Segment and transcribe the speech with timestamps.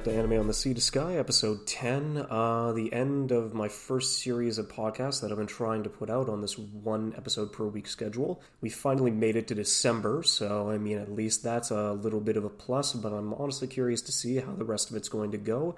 [0.00, 2.26] back to Anime on the Sea to Sky, episode 10.
[2.30, 6.08] Uh, the end of my first series of podcasts that I've been trying to put
[6.08, 8.40] out on this one episode per week schedule.
[8.62, 12.38] We finally made it to December, so I mean, at least that's a little bit
[12.38, 15.32] of a plus, but I'm honestly curious to see how the rest of it's going
[15.32, 15.76] to go.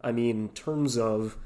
[0.00, 1.36] I mean, in terms of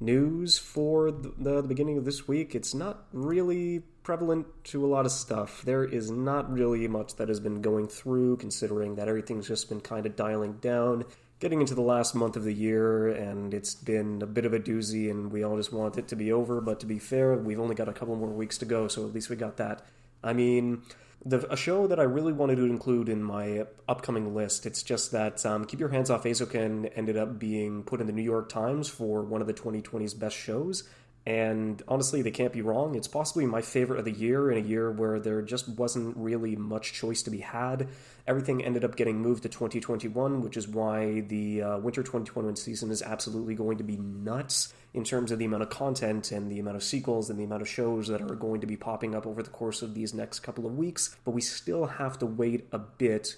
[0.00, 5.06] news for the, the, beginning of this week, it's not really prevalent to a lot
[5.06, 5.62] of stuff.
[5.62, 9.80] There is not really much that has been going through, considering that everything's just been
[9.80, 11.04] kind of dialing down.
[11.40, 14.58] Getting into the last month of the year, and it's been a bit of a
[14.58, 16.60] doozy, and we all just want it to be over.
[16.60, 19.14] But to be fair, we've only got a couple more weeks to go, so at
[19.14, 19.82] least we got that.
[20.24, 20.82] I mean,
[21.24, 24.66] the, a show that I really wanted to include in my upcoming list.
[24.66, 28.12] It's just that um, Keep Your Hands Off Eizouken ended up being put in the
[28.12, 30.88] New York Times for one of the 2020's best shows.
[31.28, 32.94] And honestly, they can't be wrong.
[32.94, 36.56] It's possibly my favorite of the year in a year where there just wasn't really
[36.56, 37.86] much choice to be had.
[38.26, 42.90] Everything ended up getting moved to 2021, which is why the uh, winter 2021 season
[42.90, 46.60] is absolutely going to be nuts in terms of the amount of content and the
[46.60, 49.26] amount of sequels and the amount of shows that are going to be popping up
[49.26, 51.14] over the course of these next couple of weeks.
[51.26, 53.36] But we still have to wait a bit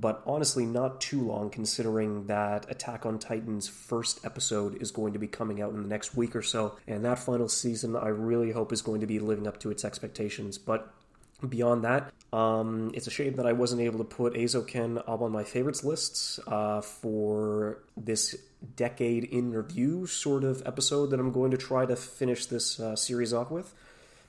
[0.00, 5.18] but honestly, not too long considering that Attack on Titan's first episode is going to
[5.18, 6.76] be coming out in the next week or so.
[6.86, 9.84] And that final season, I really hope, is going to be living up to its
[9.84, 10.56] expectations.
[10.56, 10.92] But
[11.46, 15.32] beyond that, um, it's a shame that I wasn't able to put Eizouken up on
[15.32, 18.36] my favorites lists uh, for this
[18.76, 22.94] decade in review sort of episode that I'm going to try to finish this uh,
[22.94, 23.74] series off with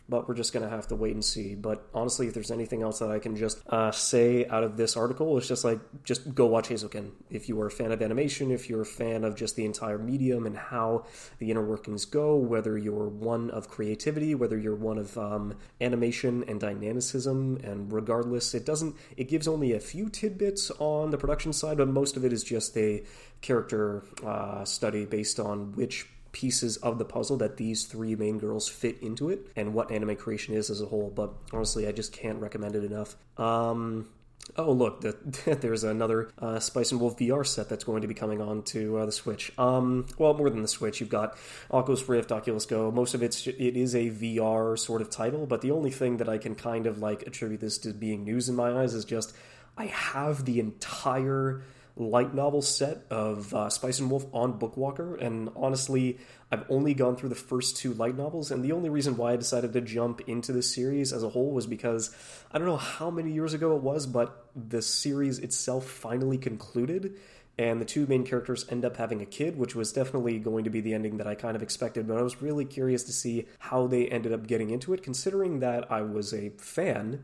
[0.10, 1.56] but we're just going to have to wait and see.
[1.56, 4.98] But honestly, if there's anything else that I can just uh, say out of this
[4.98, 7.12] article, it's just like, just go watch Eizouken.
[7.30, 9.98] If you are a fan of animation, if you're a fan of just the entire
[9.98, 11.06] medium and how
[11.38, 16.44] the inner workings go, whether you're one of creativity, whether you're one of um, animation
[16.48, 21.54] and dynamicism, and regardless, it doesn't, it gives only a few tidbits on the production
[21.54, 23.04] side, but most of it is just a
[23.42, 28.68] character uh, study based on which pieces of the puzzle that these three main girls
[28.68, 31.12] fit into it and what anime creation is as a whole.
[31.14, 33.16] But honestly, I just can't recommend it enough.
[33.38, 34.08] Um,
[34.58, 35.16] Oh, look, the,
[35.62, 38.98] there's another uh, Spice and Wolf VR set that's going to be coming on to
[38.98, 39.52] uh, the Switch.
[39.58, 41.38] Um, well, more than the Switch, you've got
[41.72, 42.92] Oculus Rift, Oculus Go.
[42.92, 46.30] Most of it's it is a VR sort of title, but the only thing that
[46.30, 49.36] I can kind of like attribute this to being news in my eyes is just
[49.78, 51.64] I have the entire
[52.00, 56.18] light novel set of uh, Spice and Wolf on Bookwalker, and honestly,
[56.52, 59.36] I've only gone through the first two light novels, and the only reason why I
[59.36, 62.16] decided to jump into this series as a whole was because
[62.52, 67.18] I don't know how many years ago it was, but the series itself finally concluded.
[67.58, 70.70] And the two main characters end up having a kid, which was definitely going to
[70.70, 72.08] be the ending that I kind of expected.
[72.08, 75.60] But I was really curious to see how they ended up getting into it, considering
[75.60, 77.22] that I was a fan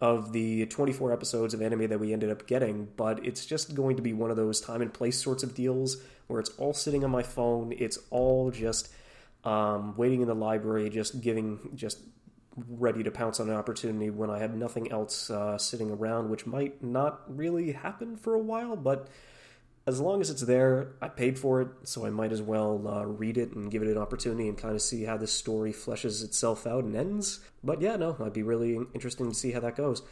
[0.00, 3.96] of the 24 episodes of anime that we ended up getting, but it's just going
[3.96, 5.96] to be one of those time and place sorts of deals
[6.28, 7.74] where it's all sitting on my phone.
[7.76, 8.92] It's all just
[9.44, 11.98] um, waiting in the library, just giving, just
[12.68, 16.46] ready to pounce on an opportunity when I have nothing else uh, sitting around, which
[16.46, 19.08] might not really happen for a while, but
[19.88, 23.06] as long as it's there, I paid for it, so I might as well uh,
[23.06, 26.22] read it and give it an opportunity and kind of see how this story fleshes
[26.22, 27.40] itself out and ends.
[27.64, 30.02] But yeah, no, I'd be really interesting to see how that goes.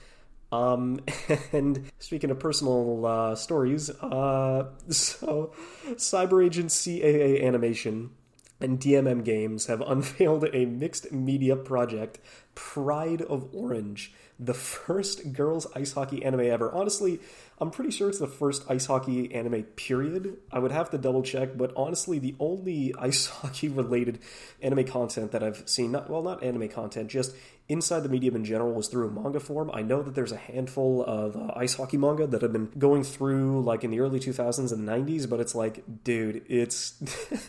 [0.50, 1.00] Um,
[1.52, 5.52] and speaking of personal uh, stories, uh, so
[5.90, 8.12] Cyber Agent CAA Animation
[8.58, 12.18] and DMM Games have unveiled a mixed media project,
[12.54, 16.72] Pride of Orange, the first girls ice hockey anime ever.
[16.72, 17.20] Honestly,
[17.58, 20.36] I'm pretty sure it's the first ice hockey anime, period.
[20.52, 24.18] I would have to double check, but honestly, the only ice hockey related
[24.60, 27.34] anime content that I've seen, not, well, not anime content, just
[27.68, 29.70] inside the medium in general was through manga form.
[29.72, 33.02] I know that there's a handful of uh, ice hockey manga that have been going
[33.02, 36.94] through like in the early 2000s and 90s, but it's like, dude, it's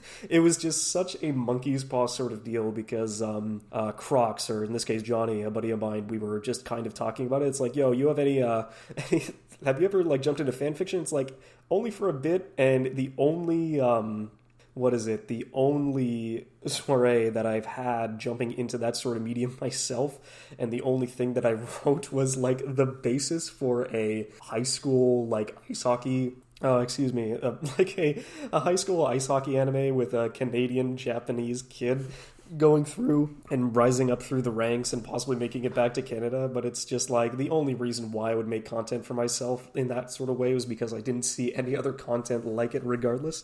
[0.29, 4.63] it was just such a monkey's paw sort of deal because um, uh, Crocs, or
[4.63, 7.41] in this case Johnny, a buddy of mine, we were just kind of talking about
[7.41, 7.47] it.
[7.47, 8.63] It's like, yo, you have any, uh,
[9.11, 9.23] any
[9.63, 11.01] have you ever like jumped into fan fiction?
[11.01, 11.39] It's like
[11.69, 14.31] only for a bit, and the only um,
[14.73, 15.27] what is it?
[15.27, 20.19] The only soiree that I've had jumping into that sort of medium myself,
[20.57, 21.53] and the only thing that I
[21.85, 26.33] wrote was like the basis for a high school like ice hockey.
[26.63, 30.97] Uh, excuse me, uh, like a, a high school ice hockey anime with a Canadian
[30.97, 32.07] Japanese kid
[32.55, 36.47] going through and rising up through the ranks and possibly making it back to Canada.
[36.47, 39.87] But it's just like the only reason why I would make content for myself in
[39.89, 43.43] that sort of way was because I didn't see any other content like it, regardless.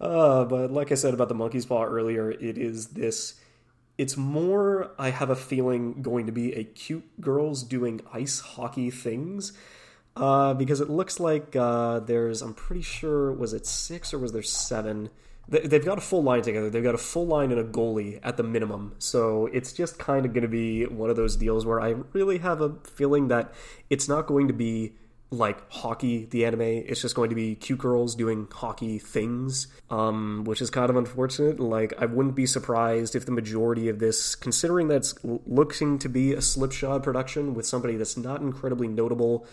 [0.00, 3.34] Uh, but like I said about the monkey's paw earlier, it is this.
[3.98, 8.90] It's more, I have a feeling, going to be a cute girls doing ice hockey
[8.90, 9.52] things
[10.16, 14.32] uh, because it looks like uh, there's, I'm pretty sure, was it six or was
[14.32, 15.10] there seven?
[15.50, 16.70] They've got a full line together.
[16.70, 18.94] They've got a full line and a goalie at the minimum.
[18.98, 22.38] So it's just kind of going to be one of those deals where I really
[22.38, 23.52] have a feeling that
[23.90, 24.94] it's not going to be
[25.32, 26.60] like hockey, the anime.
[26.60, 30.96] It's just going to be cute girls doing hockey things, um, which is kind of
[30.96, 31.60] unfortunate.
[31.60, 36.32] Like, I wouldn't be surprised if the majority of this, considering that's looking to be
[36.32, 39.46] a slipshod production with somebody that's not incredibly notable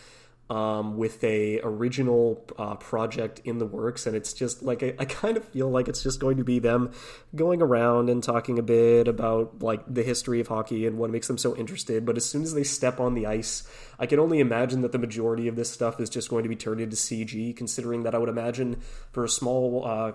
[0.50, 5.06] um, with a original uh, project in the works, and it's just like I, I,
[5.06, 6.92] kind of feel like it's just going to be them
[7.36, 11.28] going around and talking a bit about like the history of hockey and what makes
[11.28, 12.06] them so interested.
[12.06, 13.68] But as soon as they step on the ice,
[14.00, 16.56] I can only imagine that the majority of this stuff is just going to be
[16.56, 17.56] turned into CG.
[17.56, 18.80] Considering that, I would imagine
[19.12, 20.14] for a small uh,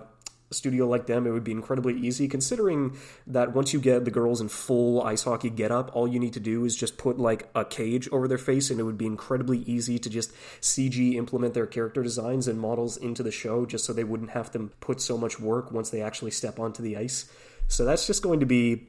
[0.53, 2.97] studio like them, it would be incredibly easy, considering
[3.27, 6.33] that once you get the girls in full ice hockey get up, all you need
[6.33, 9.05] to do is just put like a cage over their face, and it would be
[9.05, 13.85] incredibly easy to just CG implement their character designs and models into the show just
[13.85, 16.97] so they wouldn't have to put so much work once they actually step onto the
[16.97, 17.31] ice.
[17.67, 18.87] So that's just going to be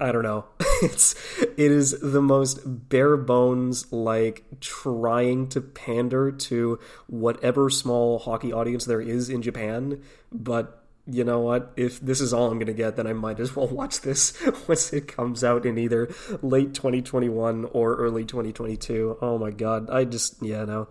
[0.00, 0.46] I don't know.
[0.82, 8.52] It's it is the most bare bones like trying to pander to whatever small hockey
[8.52, 11.72] audience there is in Japan, but you know what?
[11.76, 14.34] If this is all I'm going to get, then I might as well watch this
[14.68, 19.18] once it comes out in either late 2021 or early 2022.
[19.22, 19.88] Oh my god.
[19.88, 20.88] I just yeah, no.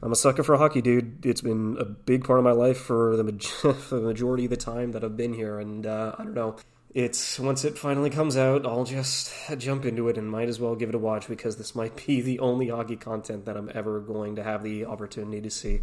[0.00, 1.26] I'm a sucker for hockey, dude.
[1.26, 4.56] It's been a big part of my life for the, for the majority of the
[4.56, 6.54] time that I've been here, and uh, I don't know
[6.98, 10.74] it's once it finally comes out, I'll just jump into it and might as well
[10.74, 14.00] give it a watch because this might be the only hockey content that I'm ever
[14.00, 15.82] going to have the opportunity to see,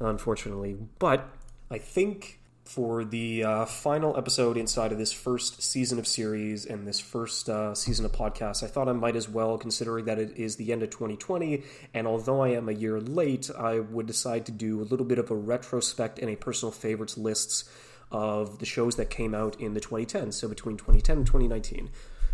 [0.00, 0.76] unfortunately.
[0.98, 1.28] But
[1.70, 6.88] I think for the uh, final episode inside of this first season of series and
[6.88, 10.36] this first uh, season of podcast, I thought I might as well, considering that it
[10.36, 11.62] is the end of 2020,
[11.94, 15.20] and although I am a year late, I would decide to do a little bit
[15.20, 17.70] of a retrospect and a personal favorites lists
[18.12, 21.90] of the shows that came out in the 2010s, so between 2010 and 2019.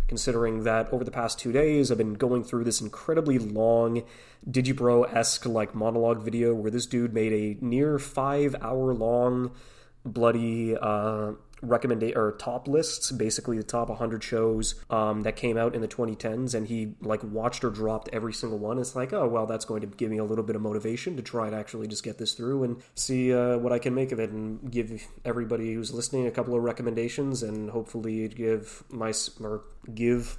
[0.07, 4.03] Considering that over the past two days, I've been going through this incredibly long
[4.49, 9.51] Digibro esque like monologue video where this dude made a near five hour long
[10.03, 15.75] bloody uh, recommendation or top lists, basically the top 100 shows um, that came out
[15.75, 18.79] in the 2010s, and he like watched or dropped every single one.
[18.79, 21.21] It's like, oh well, that's going to give me a little bit of motivation to
[21.21, 24.19] try and actually just get this through and see uh, what I can make of
[24.19, 29.63] it, and give everybody who's listening a couple of recommendations, and hopefully give my or
[29.93, 30.37] give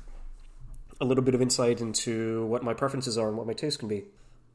[1.01, 3.89] a little bit of insight into what my preferences are and what my taste can
[3.89, 4.05] be.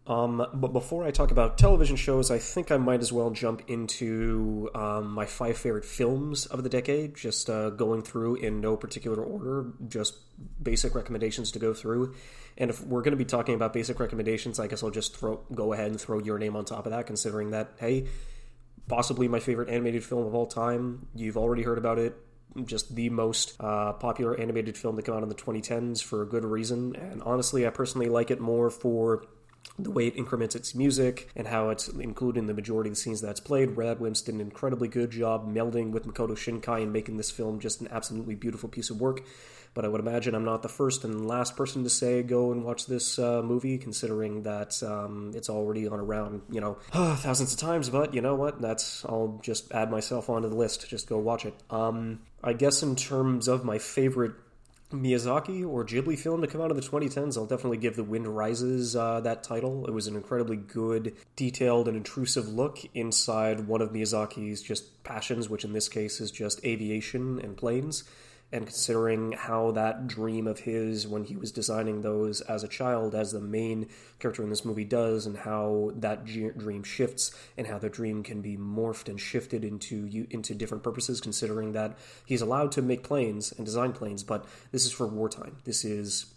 [0.08, 3.64] Um, but before I talk about television shows, I think I might as well jump
[3.68, 8.78] into um, my five favorite films of the decade, just uh, going through in no
[8.78, 10.16] particular order, just
[10.62, 12.14] basic recommendations to go through.
[12.58, 15.42] And if we're going to be talking about basic recommendations, I guess I'll just throw
[15.54, 18.08] go ahead and throw your name on top of that, considering that, hey,
[18.88, 21.08] possibly my favorite animated film of all time.
[21.16, 22.16] You've already heard about it
[22.64, 26.26] just the most uh, popular animated film to come out in the 2010s for a
[26.26, 26.96] good reason.
[26.96, 29.26] And honestly, I personally like it more for
[29.78, 33.02] the way it increments its music and how it's included in the majority of the
[33.02, 33.70] scenes that's played.
[33.70, 37.82] Radwimps did an incredibly good job melding with Makoto Shinkai and making this film just
[37.82, 39.22] an absolutely beautiful piece of work.
[39.74, 42.64] But I would imagine I'm not the first and last person to say go and
[42.64, 47.60] watch this uh, movie, considering that um, it's already on around, you know, thousands of
[47.60, 47.90] times.
[47.90, 48.62] But you know what?
[48.62, 50.88] That's I'll just add myself onto the list.
[50.88, 51.54] Just go watch it.
[51.70, 54.32] Um, I guess in terms of my favorite
[54.92, 58.28] Miyazaki or Ghibli film to come out in the 2010s, I'll definitely give The Wind
[58.28, 59.86] Rises uh, that title.
[59.88, 65.50] It was an incredibly good, detailed, and intrusive look inside one of Miyazaki's just passions,
[65.50, 68.04] which in this case is just aviation and planes
[68.52, 73.16] and considering how that dream of his when he was designing those as a child
[73.16, 73.88] as the main
[74.20, 78.42] character in this movie does and how that dream shifts and how the dream can
[78.42, 83.52] be morphed and shifted into into different purposes considering that he's allowed to make planes
[83.52, 85.58] and design planes but this is for wartime.
[85.66, 86.28] This is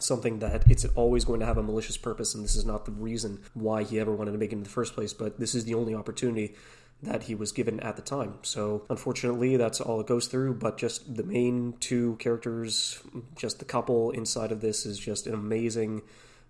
[0.00, 2.90] something that it's always going to have a malicious purpose and this is not the
[2.90, 5.64] reason why he ever wanted to make it in the first place but this is
[5.66, 6.54] the only opportunity
[7.02, 8.34] that he was given at the time.
[8.42, 10.54] So unfortunately, that's all it goes through.
[10.54, 13.02] But just the main two characters,
[13.36, 16.02] just the couple inside of this is just an amazing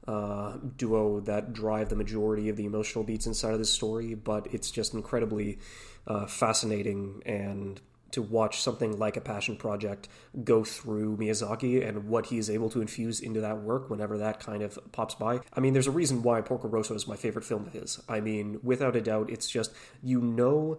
[0.07, 4.15] uh, duo that drive the majority of the emotional beats inside of this story.
[4.15, 5.59] But it's just incredibly
[6.07, 7.81] uh, fascinating and
[8.15, 10.09] to watch something like a passion project
[10.43, 14.41] go through Miyazaki and what he is able to infuse into that work whenever that
[14.41, 15.41] kind of pops by.
[15.53, 18.01] I mean, there's a reason why Porco Rosso is my favorite film of his.
[18.09, 20.79] I mean, without a doubt, it's just, you know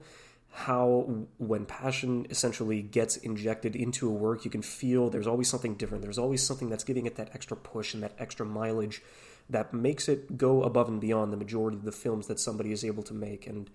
[0.51, 5.75] how when passion essentially gets injected into a work you can feel there's always something
[5.75, 9.01] different there's always something that's giving it that extra push and that extra mileage
[9.49, 12.83] that makes it go above and beyond the majority of the films that somebody is
[12.83, 13.45] able to make.
[13.45, 13.69] And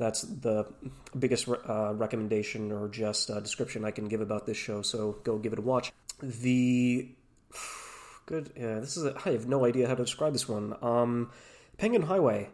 [0.00, 0.66] that's the
[1.16, 4.80] biggest uh, recommendation or just uh, description I can give about this show.
[4.80, 5.92] So go give it a watch.
[6.22, 7.10] The
[8.24, 10.74] good, yeah, this is a, I have no idea how to describe this one.
[10.82, 11.30] Um,
[11.76, 12.48] Penguin Highway.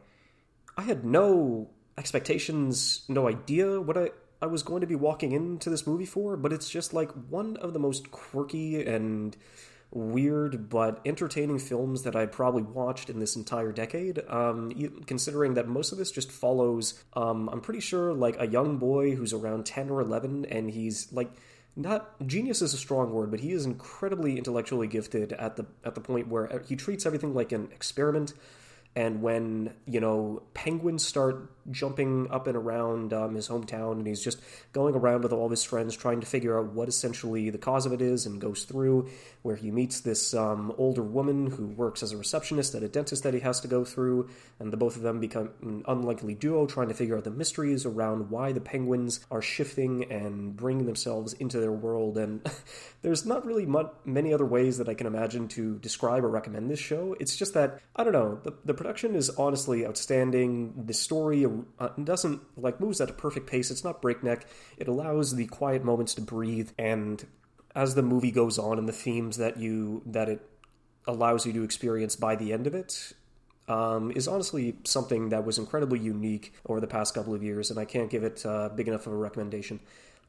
[0.76, 4.10] I had no expectations, no idea what I
[4.42, 7.56] I was going to be walking into this movie for, but it's just like one
[7.56, 9.34] of the most quirky and
[9.96, 14.20] weird but entertaining films that I probably watched in this entire decade.
[14.28, 14.72] Um,
[15.06, 19.14] considering that most of this just follows, um, I'm pretty sure, like a young boy
[19.14, 21.32] who's around 10 or 11, and he's like
[21.78, 25.94] not genius is a strong word, but he is incredibly intellectually gifted at the at
[25.94, 28.32] the point where he treats everything like an experiment
[28.96, 34.22] and when you know penguins start jumping up and around um, his hometown and he's
[34.22, 34.40] just
[34.72, 37.86] going around with all of his friends trying to figure out what essentially the cause
[37.86, 39.08] of it is and goes through
[39.42, 43.22] where he meets this um, older woman who works as a receptionist at a dentist
[43.22, 46.66] that he has to go through and the both of them become an unlikely duo
[46.66, 51.32] trying to figure out the mysteries around why the penguins are shifting and bringing themselves
[51.34, 52.48] into their world and
[53.02, 56.70] there's not really much, many other ways that i can imagine to describe or recommend
[56.70, 60.72] this show it's just that i don't know the, the production is honestly outstanding.
[60.86, 61.44] The story
[61.78, 63.70] uh, doesn't like moves at a perfect pace.
[63.70, 64.46] It's not breakneck.
[64.76, 67.24] It allows the quiet moments to breathe, and
[67.74, 70.48] as the movie goes on, and the themes that you that it
[71.06, 73.12] allows you to experience by the end of it
[73.68, 77.78] um, is honestly something that was incredibly unique over the past couple of years, and
[77.78, 79.80] I can't give it uh, big enough of a recommendation.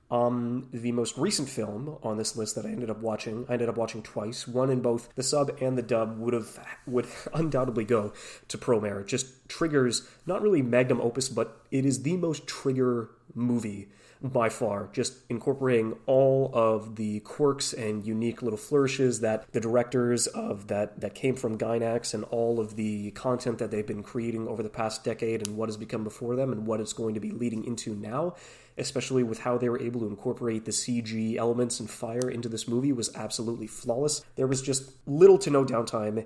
[0.09, 3.67] Um, the most recent film on this list that I ended up watching, I ended
[3.67, 4.47] up watching twice.
[4.47, 8.13] One in both the sub and the dub would have would undoubtedly go
[8.47, 9.01] to Promare.
[9.01, 13.89] It just triggers not really magnum opus, but it is the most trigger movie
[14.21, 20.27] by far, just incorporating all of the quirks and unique little flourishes that the directors
[20.27, 24.47] of that that came from Gainax and all of the content that they've been creating
[24.47, 27.19] over the past decade and what has become before them and what it's going to
[27.19, 28.35] be leading into now
[28.77, 32.67] especially with how they were able to incorporate the CG elements and fire into this
[32.67, 34.23] movie, was absolutely flawless.
[34.35, 36.25] There was just little to no downtime.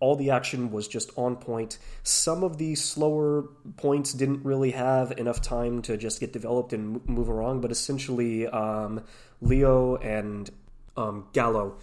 [0.00, 1.78] All the action was just on point.
[2.02, 3.42] Some of the slower
[3.76, 8.48] points didn't really have enough time to just get developed and move along, but essentially,
[8.48, 9.04] um,
[9.40, 10.50] Lio and
[10.96, 11.74] um, Galo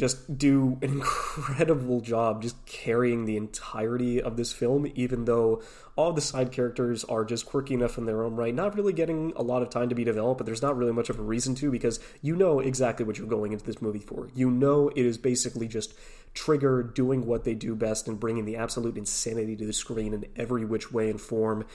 [0.00, 5.62] just do an incredible job just carrying the entirety of this film, even though
[5.94, 9.32] all the side characters are just quirky enough in their own right, not really getting
[9.36, 11.54] a lot of time to be developed, but there's not really much of a reason
[11.54, 14.28] to because you know exactly what you're going into this movie for.
[14.34, 15.94] You know it is basically just
[16.32, 20.26] Trigger doing what they do best and bringing the absolute insanity to the screen in
[20.36, 21.66] every which way and form.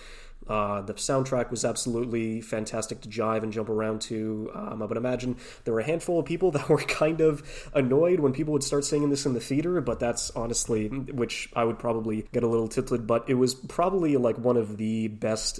[0.47, 4.51] Uh, the soundtrack was absolutely fantastic to jive and jump around to.
[4.53, 8.19] Um, I would imagine there were a handful of people that were kind of annoyed
[8.19, 11.79] when people would start singing this in the theater, but that's honestly, which I would
[11.79, 15.59] probably get a little titled, but it was probably like one of the best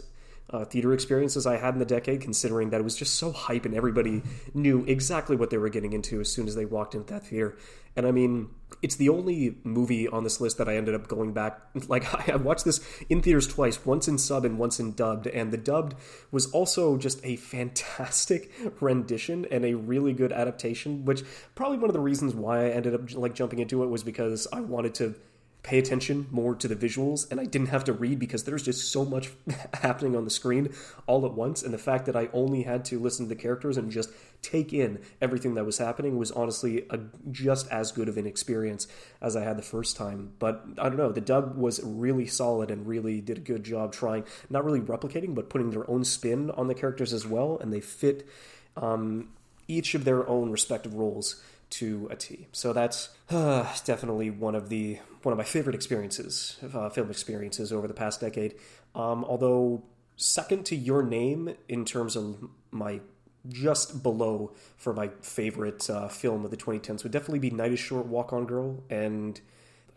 [0.56, 3.66] uh, theater experiences I had in the decade, considering that it was just so hype
[3.66, 7.14] and everybody knew exactly what they were getting into as soon as they walked into
[7.14, 7.58] that theater.
[7.98, 8.50] And I mean,
[8.82, 11.60] it's the only movie on this list that I ended up going back.
[11.88, 15.28] Like, I watched this in theaters twice, once in sub and once in dubbed.
[15.28, 15.96] And the dubbed
[16.32, 21.94] was also just a fantastic rendition and a really good adaptation, which probably one of
[21.94, 25.16] the reasons why I ended up like jumping into it was because I wanted to
[25.66, 28.92] pay attention more to the visuals and I didn't have to read because there's just
[28.92, 29.32] so much
[29.74, 30.72] happening on the screen
[31.08, 33.76] all at once and the fact that I only had to listen to the characters
[33.76, 34.12] and just
[34.44, 37.00] take in everything that was happening was honestly a,
[37.32, 38.88] just as good of an experience
[39.24, 40.34] as I had the first time.
[40.38, 43.92] But I don't know the dub was really solid and really did a good job
[43.92, 47.74] trying not really replicating but putting their own spin on the characters as well and
[47.74, 48.30] they fit
[48.78, 49.30] um,
[49.68, 51.42] each of their own respective roles
[51.80, 52.48] to a T.
[52.52, 57.74] So that's uh, definitely one of the one of my favorite experiences, uh, film experiences
[57.74, 58.56] over the past decade.
[58.94, 59.84] Um, although
[60.16, 63.02] second to Your Name in terms of my
[63.48, 67.80] just below for my favorite uh, film of the 2010s would definitely be Night is
[67.80, 69.40] Short, Walk on Girl, and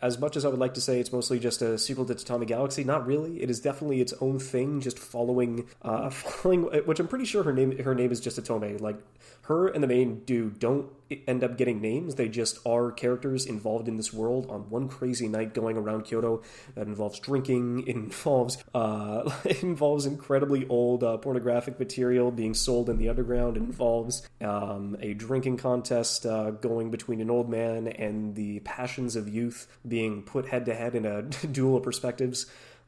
[0.00, 2.46] as much as I would like to say it's mostly just a sequel to Tatami
[2.46, 3.42] Galaxy, not really.
[3.42, 7.52] It is definitely its own thing, just following, uh, following, which I'm pretty sure her
[7.52, 8.80] name, her name is just Otome.
[8.80, 8.96] Like
[9.42, 10.90] her and the main dude don't
[11.26, 12.16] end up getting names.
[12.16, 16.42] They just are characters involved in this world on one crazy night going around Kyoto
[16.74, 17.86] that involves drinking.
[17.98, 19.30] Involves uh,
[19.62, 23.56] involves incredibly old uh, pornographic material being sold in the underground.
[23.56, 29.28] Involves um, a drinking contest uh, going between an old man and the passions of
[29.28, 32.46] youth being put head to head in a duel of perspectives.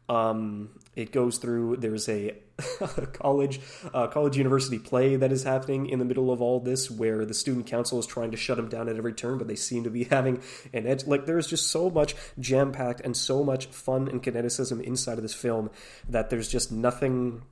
[0.09, 1.77] Um, it goes through.
[1.77, 2.35] There's a
[3.13, 3.61] college,
[3.93, 7.35] uh, college university play that is happening in the middle of all this, where the
[7.35, 9.91] student council is trying to shut them down at every turn, but they seem to
[9.91, 11.07] be having an edge.
[11.07, 15.23] Like there's just so much jam packed and so much fun and kineticism inside of
[15.23, 15.71] this film
[16.09, 17.43] that there's just nothing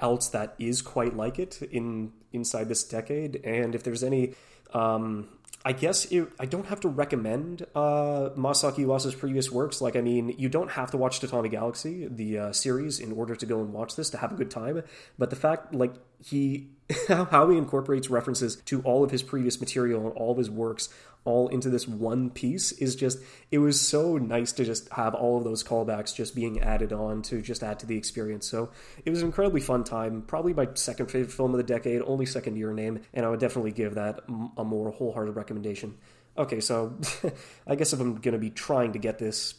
[0.00, 3.36] else that is quite like it in inside this decade.
[3.44, 4.34] And if there's any
[4.72, 5.28] um,
[5.62, 9.82] I guess it, I don't have to recommend uh, Masaaki Yuasa's previous works.
[9.82, 13.36] Like, I mean, you don't have to watch Tatami Galaxy, the uh, series, in order
[13.36, 14.82] to go and watch this to have a good time.
[15.18, 15.92] But the fact, like,
[16.24, 16.70] he
[17.08, 20.88] how he incorporates references to all of his previous material and all of his works
[21.24, 23.18] all into this one piece is just
[23.50, 27.22] it was so nice to just have all of those callbacks just being added on
[27.22, 28.46] to just add to the experience.
[28.46, 28.70] So
[29.04, 32.26] it was an incredibly fun time probably my second favorite film of the decade only
[32.26, 34.20] second year name and i would definitely give that
[34.56, 35.96] a more wholehearted recommendation.
[36.38, 36.96] Okay so
[37.66, 39.54] i guess if i'm going to be trying to get this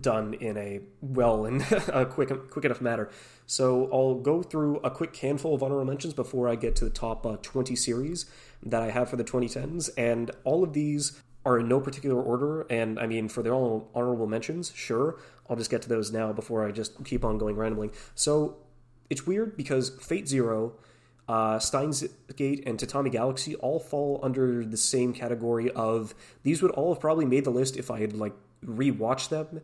[0.00, 3.10] done in a well and a quick quick enough manner.
[3.46, 6.90] So I'll go through a quick handful of honorable mentions before I get to the
[6.90, 8.26] top uh, 20 series
[8.62, 12.62] that I have for the 2010s, and all of these are in no particular order.
[12.62, 16.66] And I mean, for own honorable mentions, sure, I'll just get to those now before
[16.66, 17.90] I just keep on going randomly.
[18.14, 18.56] So
[19.10, 20.74] it's weird because Fate Zero.
[21.26, 22.04] Uh, Steins
[22.36, 27.00] Gate and Tatami Galaxy all fall under the same category of these would all have
[27.00, 28.34] probably made the list if I had like
[28.66, 29.60] rewatched them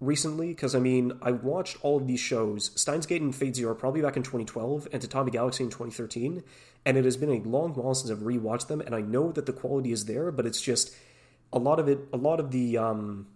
[0.00, 2.70] recently because I mean I watched all of these shows.
[2.74, 6.42] Steins Gate and Fate Zero probably back in 2012 and Tatami Galaxy in 2013
[6.84, 9.46] and it has been a long while since I've rewatched them and I know that
[9.46, 10.94] the quality is there but it's just
[11.52, 13.26] a lot of it a lot of the um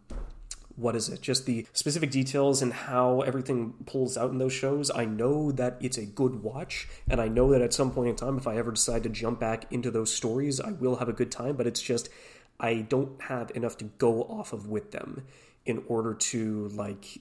[0.76, 1.20] what is it?
[1.20, 4.90] Just the specific details and how everything pulls out in those shows.
[4.90, 8.16] I know that it's a good watch and I know that at some point in
[8.16, 11.12] time if I ever decide to jump back into those stories I will have a
[11.12, 12.08] good time but it's just
[12.62, 15.24] I don't have enough to go off of with them
[15.66, 17.20] in order to like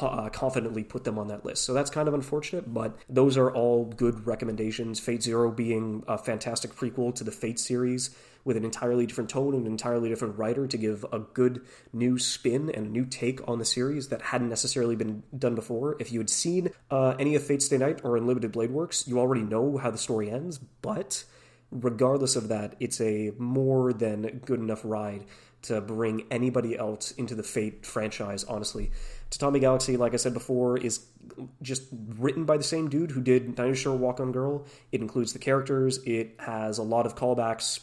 [0.00, 1.64] uh, confidently put them on that list.
[1.64, 5.00] So that's kind of unfortunate, but those are all good recommendations.
[5.00, 9.54] Fate Zero being a fantastic prequel to the Fate series with an entirely different tone
[9.54, 11.62] and an entirely different writer to give a good
[11.92, 15.96] new spin and a new take on the series that hadn't necessarily been done before.
[15.98, 19.18] If you had seen uh, any of Fate Stay Night or Unlimited Blade Works, you
[19.18, 21.24] already know how the story ends, but
[21.70, 25.24] regardless of that, it's a more than good enough ride
[25.60, 28.90] to bring anybody else into the Fate franchise, honestly.
[29.30, 31.04] Tatami Galaxy, like I said before, is
[31.60, 31.82] just
[32.16, 34.64] written by the same dude who did Night is Short, Walk on Girl.
[34.92, 37.80] It includes the characters, it has a lot of callbacks.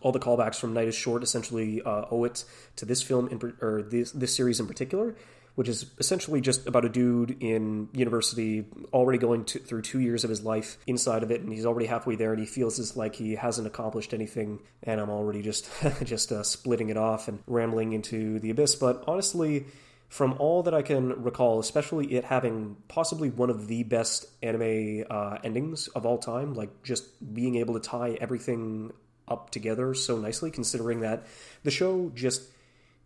[0.00, 2.44] All the callbacks from Night is Short essentially uh, owe it
[2.76, 5.14] to this film, in, or this, this series in particular
[5.54, 10.24] which is essentially just about a dude in university already going to, through two years
[10.24, 12.96] of his life inside of it, and he's already halfway there, and he feels as
[12.96, 15.68] like he hasn't accomplished anything, and I'm already just
[16.04, 18.74] just uh, splitting it off and rambling into the abyss.
[18.74, 19.66] But honestly,
[20.12, 25.04] from all that I can recall, especially it having possibly one of the best anime
[25.08, 28.92] uh, endings of all time, like just being able to tie everything
[29.26, 31.26] up together so nicely, considering that
[31.62, 32.42] the show just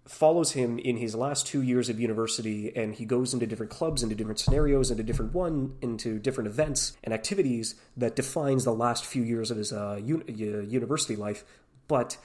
[0.07, 4.03] follows him in his last two years of university and he goes into different clubs
[4.03, 9.05] into different scenarios into different one into different events and activities that defines the last
[9.05, 11.45] few years of his uh, uh, university life.
[11.88, 12.16] But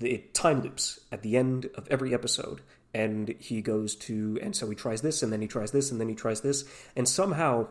[0.00, 2.60] it time loops at the end of every episode
[2.92, 6.00] and he goes to and so he tries this and then he tries this and
[6.00, 6.64] then he tries this
[6.96, 7.66] and somehow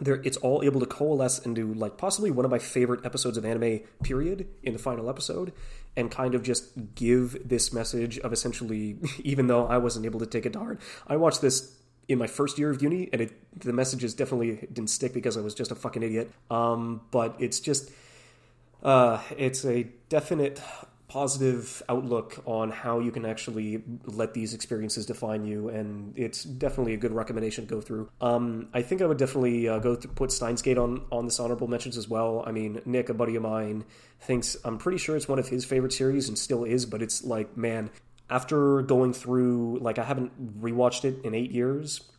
[0.00, 3.44] there it's all able to coalesce into like possibly one of my favorite episodes of
[3.44, 5.52] anime period in the final episode
[5.96, 10.26] and kind of just give this message of essentially even though I wasn't able to
[10.26, 11.76] take it to heart I watched this
[12.08, 15.40] in my first year of uni and it the messages definitely didn't stick because I
[15.40, 16.30] was just a fucking idiot.
[16.50, 17.90] Um but it's just
[18.82, 20.60] uh it's a definite
[21.12, 26.94] positive outlook on how you can actually let these experiences define you, and it's definitely
[26.94, 28.08] a good recommendation to go through.
[28.22, 31.68] Um, I think I would definitely uh, go put Steins Gate on on this honorable
[31.68, 32.42] mentions as well.
[32.46, 33.84] I mean, Nick, a buddy of mine,
[34.20, 37.22] thinks I'm pretty sure it's one of his favorite series and still is, but it's
[37.22, 37.90] like, man,
[38.30, 42.10] after going through like I haven't rewatched it in eight years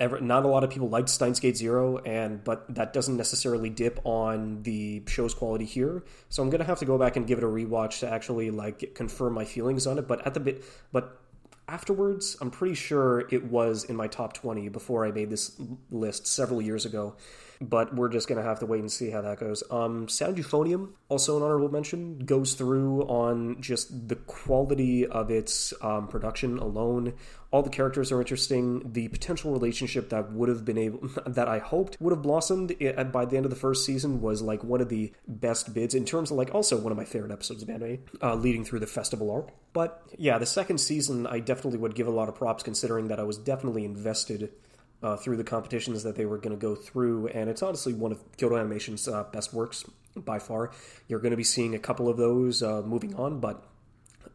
[0.00, 3.70] ever, not a lot of people liked Steins Gate Zero, and but that doesn't necessarily
[3.70, 6.04] dip on the show's quality here.
[6.28, 8.94] So I'm gonna have to go back and give it a rewatch to actually like
[8.94, 10.06] confirm my feelings on it.
[10.06, 11.20] But at the bit, but
[11.68, 16.26] afterwards, I'm pretty sure it was in my top 20 before I made this list
[16.26, 17.16] several years ago.
[17.60, 19.62] But we're just going to have to wait and see how that goes.
[19.70, 25.72] Um, Sound Euphonium, also an honorable mention, goes through on just the quality of its
[25.80, 27.14] um, production alone.
[27.50, 28.92] All the characters are interesting.
[28.92, 32.76] The potential relationship that would have been able, that I hoped would have blossomed
[33.12, 36.04] by the end of the first season was like one of the best bids in
[36.04, 38.86] terms of like also one of my favorite episodes of anime, uh, leading through the
[38.86, 39.50] festival arc.
[39.72, 43.18] But yeah, the second season I definitely would give a lot of props considering that
[43.18, 44.52] I was definitely invested
[45.02, 48.12] uh, through the competitions that they were going to go through, and it's honestly one
[48.12, 49.84] of Kyoto Animation's uh, best works
[50.16, 50.70] by far.
[51.06, 53.64] You're going to be seeing a couple of those uh, moving on, but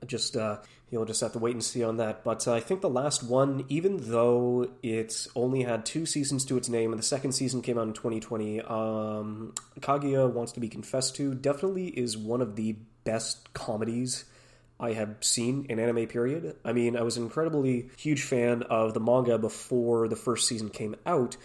[0.06, 2.24] just uh, you'll just have to wait and see on that.
[2.24, 6.70] But I think the last one, even though it's only had two seasons to its
[6.70, 11.16] name, and the second season came out in 2020, um, Kaguya wants to be confessed
[11.18, 14.26] to, definitely is one of the best comedies
[14.84, 16.58] I have seen in anime period.
[16.66, 20.70] I mean, I was an incredibly huge fan of the manga before the first season
[20.70, 21.38] came out,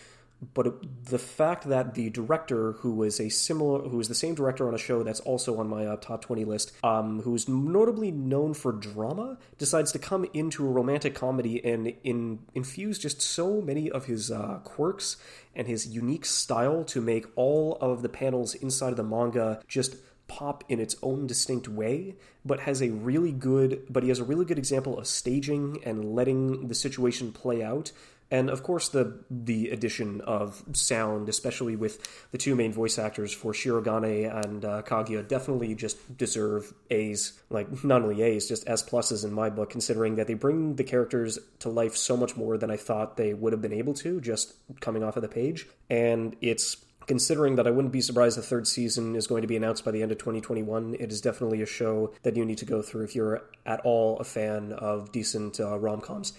[0.54, 0.66] but
[1.04, 4.74] the fact that the director, who was a similar, who was the same director on
[4.74, 8.72] a show that's also on my uh, top twenty list, um, who's notably known for
[8.72, 14.06] drama, decides to come into a romantic comedy and in, infuse just so many of
[14.06, 15.16] his uh, quirks
[15.54, 19.96] and his unique style to make all of the panels inside of the manga just
[20.28, 22.14] pop in its own distinct way,
[22.44, 26.14] but has a really good, but he has a really good example of staging and
[26.14, 27.90] letting the situation play out.
[28.30, 33.32] And of course, the the addition of sound, especially with the two main voice actors
[33.32, 37.40] for Shirogane and uh, Kaguya, definitely just deserve A's.
[37.48, 40.84] Like not only A's, just S pluses in my book, considering that they bring the
[40.84, 44.20] characters to life so much more than I thought they would have been able to
[44.20, 45.66] just coming off of the page.
[45.88, 46.76] And it's
[47.08, 49.90] considering that I wouldn't be surprised the third season is going to be announced by
[49.90, 53.04] the end of 2021, it is definitely a show that you need to go through
[53.04, 56.34] if you're at all a fan of decent uh, rom coms.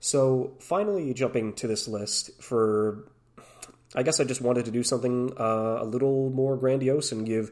[0.00, 3.04] So, finally, jumping to this list for.
[3.94, 7.50] I guess I just wanted to do something uh, a little more grandiose and give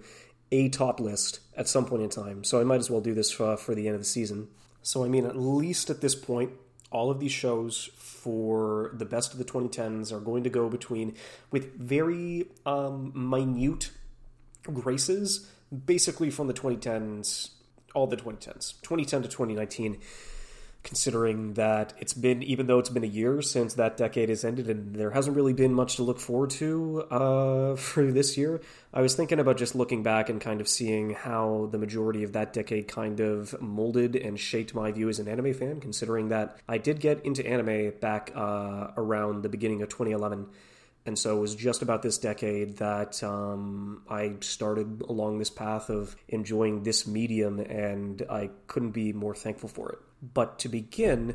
[0.50, 2.44] a top list at some point in time.
[2.44, 4.48] So I might as well do this for, for the end of the season.
[4.80, 6.52] So, I mean, at least at this point,
[6.90, 11.14] all of these shows for the best of the 2010s are going to go between
[11.50, 13.90] with very um, minute
[14.62, 15.48] graces,
[15.86, 17.50] basically from the 2010s,
[17.94, 19.98] all the 2010s, 2010 to 2019
[20.82, 24.68] considering that it's been, even though it's been a year since that decade has ended
[24.68, 28.60] and there hasn't really been much to look forward to uh, for this year,
[28.92, 32.32] I was thinking about just looking back and kind of seeing how the majority of
[32.32, 36.56] that decade kind of molded and shaped my view as an anime fan, considering that
[36.68, 40.46] I did get into anime back uh, around the beginning of 2011
[41.06, 45.88] and so it was just about this decade that um, I started along this path
[45.88, 49.98] of enjoying this medium, and I couldn't be more thankful for it.
[50.22, 51.34] But to begin,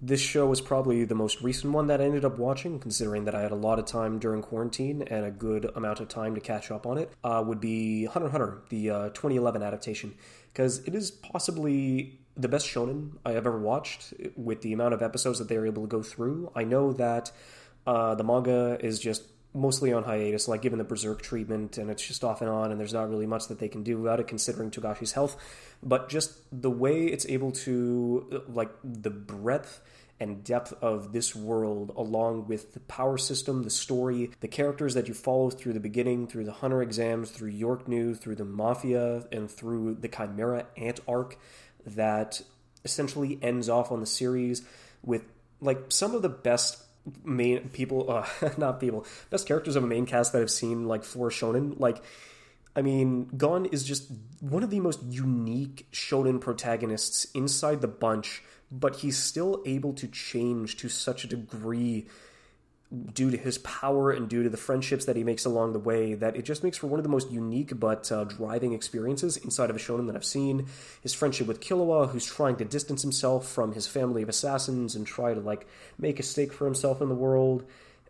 [0.00, 3.34] this show was probably the most recent one that I ended up watching, considering that
[3.34, 6.40] I had a lot of time during quarantine and a good amount of time to
[6.40, 7.12] catch up on it.
[7.22, 10.14] Uh, would be Hunter Hunter, the uh, 2011 adaptation,
[10.52, 15.02] because it is possibly the best shonen I have ever watched with the amount of
[15.02, 16.50] episodes that they were able to go through.
[16.54, 17.30] I know that
[17.86, 19.22] uh, the manga is just
[19.54, 22.80] mostly on hiatus, like given the Berserk treatment, and it's just off and on, and
[22.80, 25.36] there's not really much that they can do about it considering Togashi's health.
[25.82, 29.80] But just the way it's able to, like, the breadth
[30.20, 35.08] and depth of this world, along with the power system, the story, the characters that
[35.08, 39.24] you follow through the beginning, through the Hunter exams, through York New, through the Mafia,
[39.32, 41.38] and through the Chimera Ant arc
[41.86, 42.42] that
[42.84, 44.62] essentially ends off on the series
[45.02, 45.24] with,
[45.60, 46.83] like, some of the best
[47.24, 48.26] main people, uh,
[48.58, 51.78] not people, best characters of a main cast that I've seen like for shonen.
[51.78, 52.02] Like,
[52.76, 58.42] I mean, Gon is just one of the most unique shonen protagonists inside the bunch,
[58.70, 62.06] but he's still able to change to such a degree
[62.94, 66.14] due to his power and due to the friendships that he makes along the way
[66.14, 69.70] that it just makes for one of the most unique but uh, driving experiences inside
[69.70, 70.66] of a shonen that I've seen.
[71.02, 75.06] His friendship with Killua, who's trying to distance himself from his family of assassins and
[75.06, 75.66] try to like
[75.98, 77.64] make a stake for himself in the world.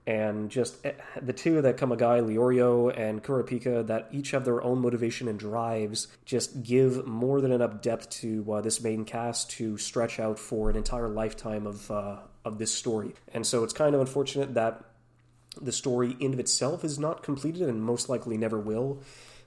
[0.06, 0.92] And just eh,
[1.22, 5.28] the two that come a guy, Leorio and Kurapika, that each have their own motivation
[5.28, 10.20] and drives, just give more than enough depth to uh, this main cast to stretch
[10.20, 13.14] out for an entire lifetime of uh, of this story.
[13.32, 14.84] And so it's kind of unfortunate that
[15.60, 19.00] the story in of itself is not completed and most likely never will.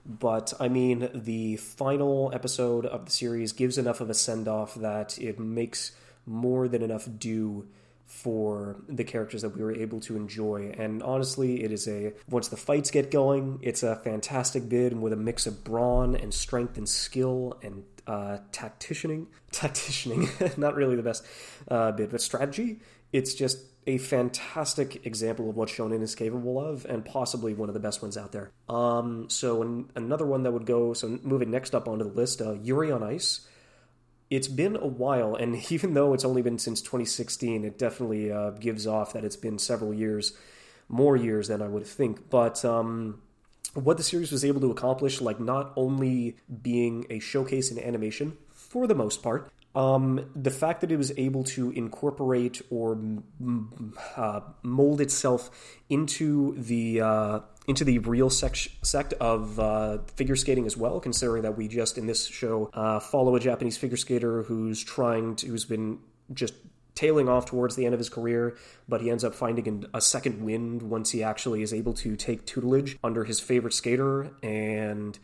[0.06, 4.74] But I mean, the final episode of the series gives enough of a send off
[4.76, 5.92] that it makes
[6.24, 7.66] more than enough due
[8.06, 10.74] for the characters that we were able to enjoy.
[10.78, 15.12] And honestly, it is a once the fights get going, it's a fantastic bid with
[15.12, 19.26] a mix of brawn and strength and skill and uh, tacticianing.
[19.52, 21.24] Tacticianing, not really the best
[21.68, 22.80] uh, bit, but strategy.
[23.12, 27.74] It's just a fantastic example of what shonen is capable of, and possibly one of
[27.74, 28.50] the best ones out there.
[28.68, 30.92] Um, so an, another one that would go.
[30.92, 33.46] So moving next up onto the list, uh, Yuri on Ice.
[34.30, 38.50] It's been a while, and even though it's only been since 2016, it definitely uh,
[38.50, 40.32] gives off that it's been several years,
[40.88, 42.28] more years than I would think.
[42.28, 43.22] But um,
[43.74, 48.36] what the series was able to accomplish, like not only being a showcase in animation
[48.50, 52.98] for the most part, um, the fact that it was able to incorporate or
[54.16, 55.50] uh, mold itself
[55.88, 61.42] into the uh, into the real sect, sect of uh, figure skating as well, considering
[61.42, 65.46] that we just in this show uh, follow a Japanese figure skater who's trying to,
[65.46, 65.98] who's been
[66.32, 66.54] just
[66.98, 68.56] tailing off towards the end of his career,
[68.88, 72.44] but he ends up finding a second wind once he actually is able to take
[72.44, 75.16] tutelage under his favorite skater and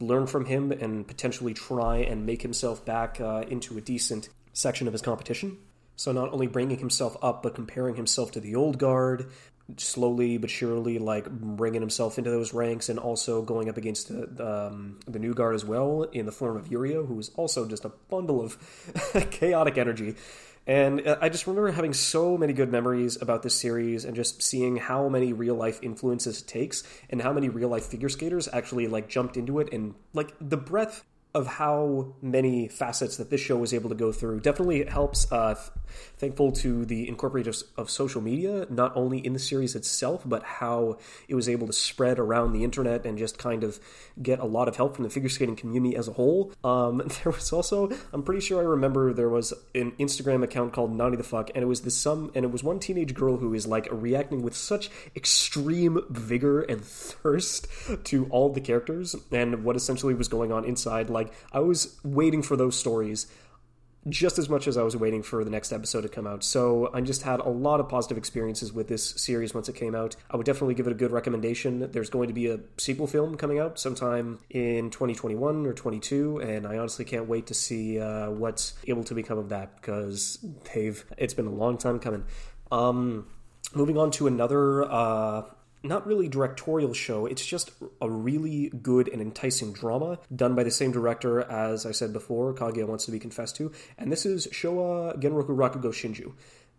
[0.00, 4.86] learn from him and potentially try and make himself back uh, into a decent section
[4.86, 5.58] of his competition.
[5.96, 9.30] So not only bringing himself up, but comparing himself to the old guard,
[9.76, 14.68] slowly but surely, like bringing himself into those ranks, and also going up against the,
[14.68, 17.84] um, the new guard as well in the form of Yurio, who is also just
[17.84, 18.56] a bundle of
[19.30, 20.16] chaotic energy.
[20.66, 24.42] And uh, I just remember having so many good memories about this series and just
[24.42, 28.48] seeing how many real life influences it takes and how many real life figure skaters
[28.52, 33.40] actually like jumped into it and like the breadth of how many facets that this
[33.40, 35.30] show was able to go through definitely helps.
[35.32, 35.54] Uh,
[36.18, 40.98] thankful to the incorporation of social media, not only in the series itself, but how
[41.28, 43.80] it was able to spread around the internet and just kind of
[44.22, 46.52] get a lot of help from the figure skating community as a whole.
[46.62, 50.94] Um, there was also, I'm pretty sure I remember there was an Instagram account called
[50.94, 53.54] Naughty the Fuck, and it was this some, and it was one teenage girl who
[53.54, 57.66] is like reacting with such extreme vigor and thirst
[58.04, 61.10] to all the characters and what essentially was going on inside.
[61.10, 63.26] Like like I was waiting for those stories
[64.08, 66.42] just as much as I was waiting for the next episode to come out.
[66.42, 69.94] So I just had a lot of positive experiences with this series once it came
[69.94, 70.16] out.
[70.28, 71.88] I would definitely give it a good recommendation.
[71.92, 76.66] There's going to be a sequel film coming out sometime in 2021 or 22, and
[76.66, 81.04] I honestly can't wait to see uh, what's able to become of that because they've
[81.16, 82.24] it's been a long time coming.
[82.72, 83.28] Um,
[83.72, 85.42] moving on to another uh,
[85.82, 87.26] not really directorial show.
[87.26, 91.92] It's just a really good and enticing drama done by the same director as I
[91.92, 93.72] said before, Kaguya Wants to Be Confessed to.
[93.98, 96.32] And this is Showa Genroku Rakugo Shinju.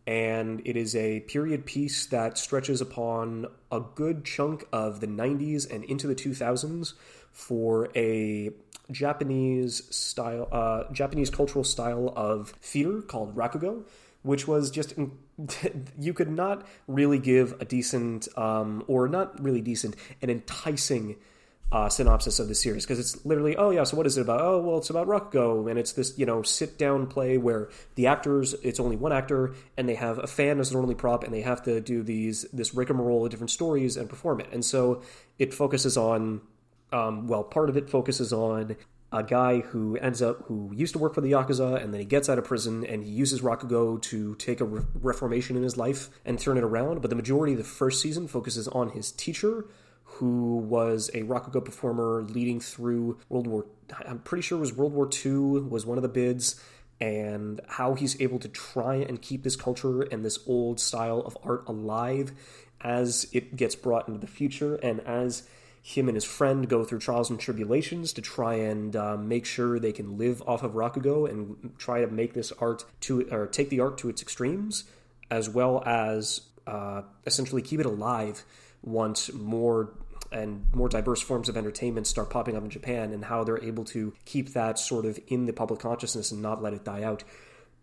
[0.06, 5.70] And it is a period piece that stretches upon a good chunk of the 90s
[5.74, 6.94] and into the 2000s
[7.32, 8.52] for a
[8.92, 13.84] Japanese style, uh, Japanese cultural style of theater called rakugo
[14.24, 14.94] which was just
[16.00, 21.16] you could not really give a decent um, or not really decent an enticing
[21.74, 24.40] uh, synopsis of the series because it's literally oh yeah so what is it about?
[24.40, 28.08] Oh well it's about Rakugo and it's this you know sit down play where the
[28.08, 31.34] actors it's only one actor and they have a fan as their only prop and
[31.34, 34.48] they have to do these this rigmarole of different stories and perform it.
[34.52, 35.02] And so
[35.40, 36.42] it focuses on
[36.92, 38.76] um, well part of it focuses on
[39.14, 42.06] a guy who ends up who used to work for the yakuza and then he
[42.06, 45.78] gets out of prison and he uses rakugo to take a re- reformation in his
[45.78, 49.12] life and turn it around but the majority of the first season focuses on his
[49.12, 49.68] teacher
[50.04, 53.68] who was a rakugo performer leading through world war
[54.06, 56.60] i'm pretty sure it was world war ii was one of the bids
[57.00, 61.38] and how he's able to try and keep this culture and this old style of
[61.44, 62.32] art alive
[62.82, 65.44] as it gets brought into the future and as
[65.86, 69.78] him and his friend go through trials and tribulations to try and uh, make sure
[69.78, 73.70] they can live off of Rakugo and try to make this art to or take
[73.70, 74.86] the art to its extremes,
[75.30, 78.46] as well as uh, essentially keep it alive
[78.82, 79.94] once more
[80.32, 83.84] and more diverse forms of entertainment start popping up in Japan, and how they're able
[83.84, 87.26] to keep that sort of in the public consciousness and not let it die out.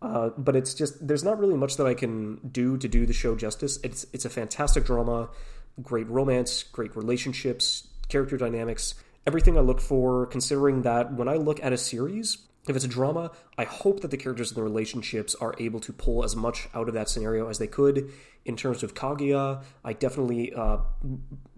[0.00, 3.12] Uh, but it's just there's not really much that I can do to do the
[3.12, 3.78] show justice.
[3.84, 5.28] It's it's a fantastic drama,
[5.82, 8.94] great romance, great relationships, character dynamics,
[9.26, 12.88] everything I look for, considering that when I look at a series, if it's a
[12.88, 16.68] drama, I hope that the characters and the relationships are able to pull as much
[16.74, 18.12] out of that scenario as they could.
[18.44, 20.78] In terms of Kaguya, I definitely uh,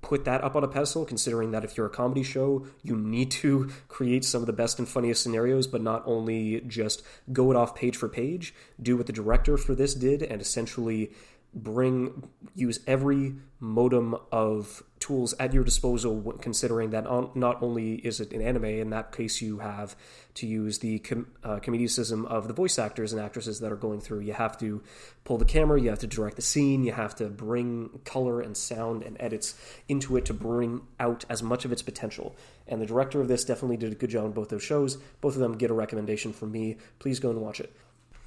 [0.01, 3.33] put that up on a pedestal, considering that if you're a comedy show, you need
[3.33, 7.57] to create some of the best and funniest scenarios, but not only just go it
[7.57, 8.55] off page for page.
[8.81, 11.13] Do what the director for this did and essentially
[11.55, 18.33] bring use every modem of tools at your disposal considering that not only is it
[18.33, 19.97] an anime in that case you have
[20.35, 24.01] to use the com- uh, comedicism of the voice actors and actresses that are going
[24.01, 24.21] through.
[24.21, 24.81] You have to
[25.25, 28.57] pull the camera you have to direct the scene you have to bring color and
[28.57, 29.57] sound and edits
[29.89, 32.37] into it to bring out as much of its potential.
[32.69, 34.99] And the director of this definitely did a good job on both those shows.
[35.21, 36.77] Both of them get a recommendation from me.
[37.01, 37.75] Please go and watch it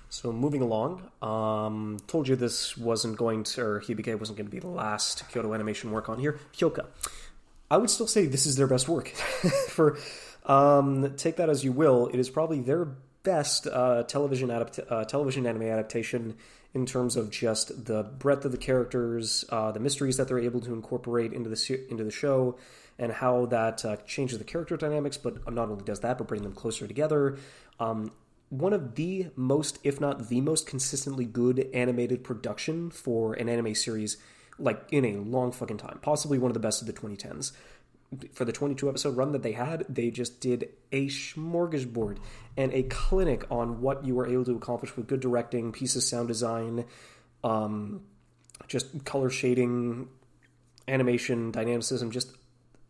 [0.10, 4.52] So moving along, um, told you this wasn't going to, or Hibike wasn't going to
[4.52, 6.40] be the last Kyoto Animation work on here.
[6.56, 6.86] Hyouka.
[7.70, 9.10] I would still say this is their best work.
[9.70, 9.98] For
[10.46, 12.86] um, take that as you will, it is probably their
[13.24, 16.36] best uh, television uh, television anime adaptation
[16.74, 20.60] in terms of just the breadth of the characters, uh, the mysteries that they're able
[20.60, 22.58] to incorporate into the into the show,
[23.00, 25.18] and how that uh, changes the character dynamics.
[25.18, 27.38] But not only does that, but bring them closer together.
[27.80, 28.12] Um,
[28.50, 33.76] one of the most, if not the most consistently good animated production for an anime
[33.76, 34.18] series,
[34.58, 36.00] like in a long fucking time.
[36.02, 37.52] Possibly one of the best of the 2010s
[38.34, 42.18] for the 22 episode run that they had, they just did a smorgasbord
[42.58, 46.28] and a clinic on what you were able to accomplish with good directing, pieces, sound
[46.28, 46.86] design,
[47.44, 48.02] um,
[48.68, 50.08] just color shading,
[50.88, 52.32] animation, dynamicism, just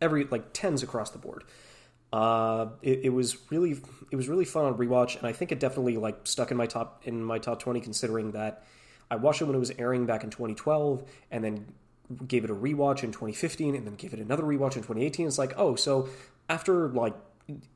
[0.00, 1.44] every like tens across the board.
[2.16, 3.78] Uh, it, it, was really
[4.10, 6.66] it was really fun on rewatch, and I think it definitely like stuck in my
[6.66, 8.64] top in my top 20, considering that
[9.10, 11.66] I watched it when it was airing back in 2012, and then
[12.26, 15.38] gave it a rewatch in 2015 and then gave it another rewatch in 2018 it's
[15.38, 16.08] like oh so
[16.48, 17.14] after like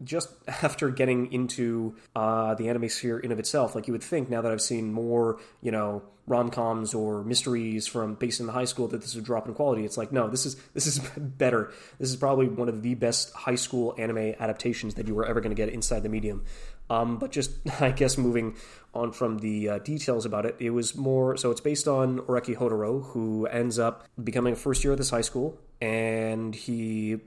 [0.03, 4.29] just after getting into uh, the anime sphere in of itself, like you would think
[4.29, 8.53] now that I've seen more, you know, rom coms or mysteries from based in the
[8.53, 9.85] high school that this would drop in quality.
[9.85, 11.73] It's like no, this is this is better.
[11.99, 15.41] This is probably one of the best high school anime adaptations that you were ever
[15.41, 16.45] going to get inside the medium.
[16.89, 18.57] Um, but just I guess moving
[18.93, 22.57] on from the uh, details about it, it was more so it's based on Oreki
[22.57, 27.21] Houtarou, who ends up becoming a first year at this high school, and he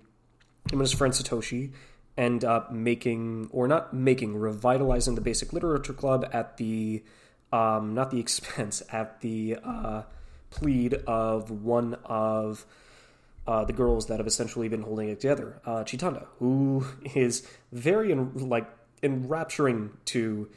[0.71, 1.71] him and his friend Satoshi
[2.17, 7.03] end up making or not making revitalizing the basic literature club at the
[7.51, 10.03] um, not the expense at the uh,
[10.49, 12.65] plead of one of
[13.45, 18.13] uh, the girls that have essentially been holding it together, uh, Chitanda, who is very
[18.13, 18.69] like
[19.01, 20.49] enrapturing to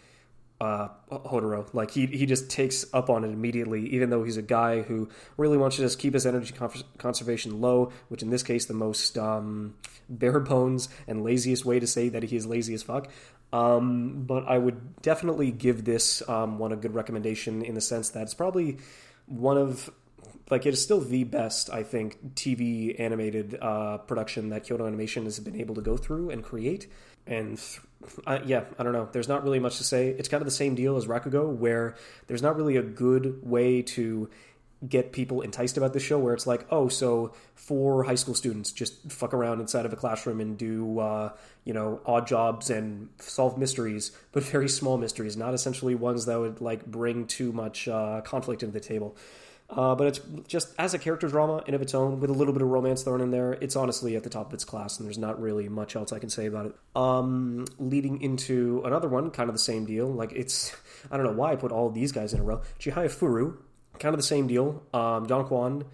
[0.61, 1.73] uh, Houtarou.
[1.75, 5.09] Like he he just takes up on it immediately, even though he's a guy who
[5.37, 6.55] really wants to just keep his energy
[6.99, 7.93] conservation low.
[8.09, 9.75] Which in this case, the most um,
[10.09, 13.09] bare bones and laziest way to say that he is lazy as fuck.
[13.53, 18.11] Um, but I would definitely give this um, one a good recommendation in the sense
[18.11, 18.79] that it's probably
[19.27, 19.91] one of
[20.51, 25.25] like it is still the best I think TV animated uh, production that Kyoto Animation
[25.25, 26.91] has been able to go through and create.
[27.27, 27.81] And th-
[28.27, 29.09] uh, yeah, I don't know.
[29.11, 30.11] There's not really much to say.
[30.11, 31.97] It's kind of the same deal as Rakugo, where
[32.29, 34.31] there's not really a good way to
[34.87, 38.71] get people enticed about the show where it's like oh so four high school students
[38.73, 41.31] just fuck around inside of a classroom and do uh,
[41.65, 46.39] you know odd jobs and solve mysteries but very small mysteries not essentially ones that
[46.39, 49.17] would like bring too much uh, conflict into the table
[49.69, 52.53] uh, but it's just as a character drama in of its own, with a little
[52.53, 53.55] bit of romance thrown in there.
[53.55, 56.19] It's honestly at the top of its class, and there's not really much else I
[56.19, 56.75] can say about it.
[56.95, 60.07] Um, leading into another one, kind of the same deal.
[60.07, 60.75] Like it's,
[61.11, 62.63] I don't know why I put all these guys in a row.
[62.79, 63.57] Chihaya Furu,
[63.99, 64.83] kind of the same deal.
[64.95, 65.85] Um, Don Kwan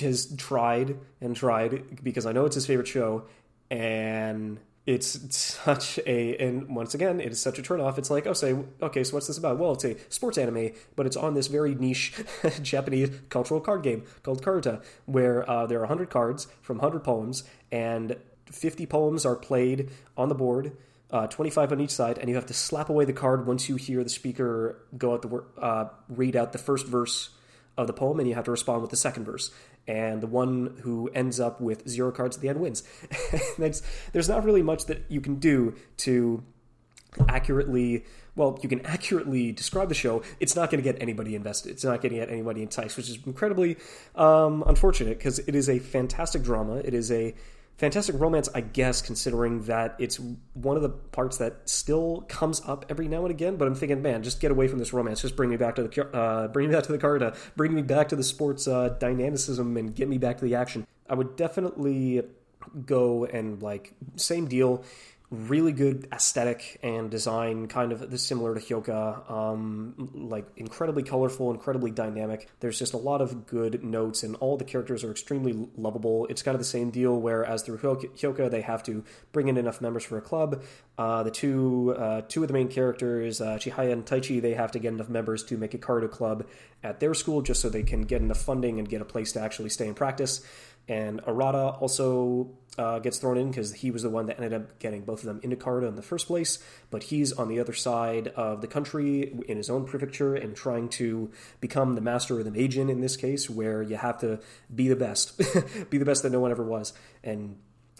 [0.00, 3.26] has tried and tried because I know it's his favorite show,
[3.70, 4.58] and
[4.88, 7.98] it's such a and once again it is such a turnoff.
[7.98, 9.58] It's like oh say okay so what's this about?
[9.58, 12.14] Well it's a sports anime but it's on this very niche
[12.62, 17.44] japanese cultural card game called karuta where uh, there are 100 cards from 100 poems
[17.70, 20.72] and 50 poems are played on the board
[21.10, 23.76] uh, 25 on each side and you have to slap away the card once you
[23.76, 27.28] hear the speaker go out the uh, read out the first verse
[27.76, 29.50] of the poem and you have to respond with the second verse
[29.88, 32.84] and the one who ends up with zero cards at the end wins.
[33.58, 36.44] there's not really much that you can do to
[37.26, 38.04] accurately
[38.36, 40.22] well you can accurately describe the show.
[40.38, 41.70] It's not going to get anybody invested.
[41.70, 43.78] It's not going to get anybody enticed which is incredibly
[44.14, 46.76] um, unfortunate because it is a fantastic drama.
[46.76, 47.34] It is a
[47.78, 50.20] fantastic romance, I guess, considering that it's
[50.54, 53.56] one of the parts that still comes up every now and again.
[53.56, 55.22] But I'm thinking, man, just get away from this romance.
[55.22, 57.72] Just bring me back to the uh, bring me back to the card, uh, bring
[57.72, 60.86] me back to the sports uh, dynamicism, and get me back to the action.
[61.08, 62.22] I would definitely
[62.84, 64.84] go and like same deal
[65.30, 69.30] really good aesthetic and design, kind of similar to Hyouka.
[69.30, 72.48] Um, like incredibly colorful, incredibly dynamic.
[72.60, 76.26] There's just a lot of good notes, and all the characters are extremely lovable.
[76.26, 79.80] It's kind of the same deal, whereas through Hyouka they have to bring in enough
[79.80, 80.62] members for a club.
[80.96, 84.72] Uh, the two uh, two of the main characters, uh, Chihaya and Taichi, they have
[84.72, 86.46] to get enough members to make a Karuta club
[86.82, 89.40] at their school, just so they can get enough funding and get a place to
[89.40, 90.40] actually stay and practice.
[90.88, 94.78] And Arata also uh, gets thrown in because he was the one that ended up
[94.78, 96.58] getting both of them into Karuta in the first place.
[96.90, 100.88] But he's on the other side of the country in his own prefecture and trying
[100.90, 104.40] to become the master of the Meijin in this case, where you have to
[104.74, 105.36] be the best,
[105.90, 106.92] be the best that no one ever was.
[107.24, 107.58] And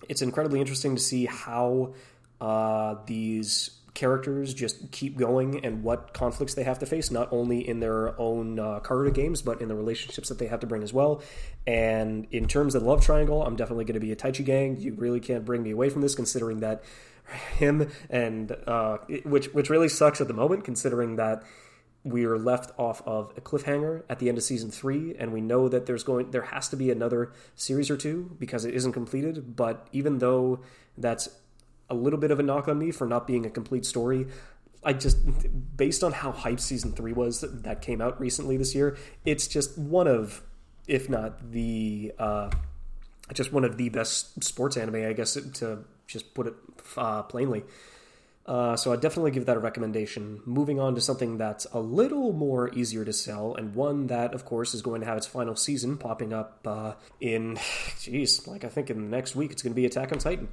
[0.08, 1.94] it's incredibly interesting to see how
[2.40, 7.68] uh, these characters just keep going and what conflicts they have to face, not only
[7.68, 10.84] in their own uh, card games, but in the relationships that they have to bring
[10.84, 11.20] as well.
[11.66, 14.76] And in terms of love triangle, I'm definitely going to be a Taichi gang.
[14.78, 16.84] You really can't bring me away from this, considering that
[17.56, 21.42] him and uh, which which really sucks at the moment, considering that
[22.04, 25.40] we are left off of a cliffhanger at the end of season three, and we
[25.40, 28.92] know that there's going there has to be another series or two because it isn't
[28.92, 29.56] completed.
[29.56, 30.60] But even though
[30.96, 31.28] that's
[31.90, 34.26] a little bit of a knock on me for not being a complete story,
[34.84, 35.18] I just
[35.76, 39.76] based on how hype season three was that came out recently this year, it's just
[39.76, 40.42] one of,
[40.86, 42.50] if not the, uh,
[43.32, 46.54] just one of the best sports anime, I guess, to just put it
[46.96, 47.64] uh, plainly.
[48.46, 50.40] Uh, so I definitely give that a recommendation.
[50.46, 54.46] Moving on to something that's a little more easier to sell, and one that, of
[54.46, 57.58] course, is going to have its final season popping up uh, in,
[58.00, 60.48] geez, like I think in the next week, it's going to be Attack on Titan.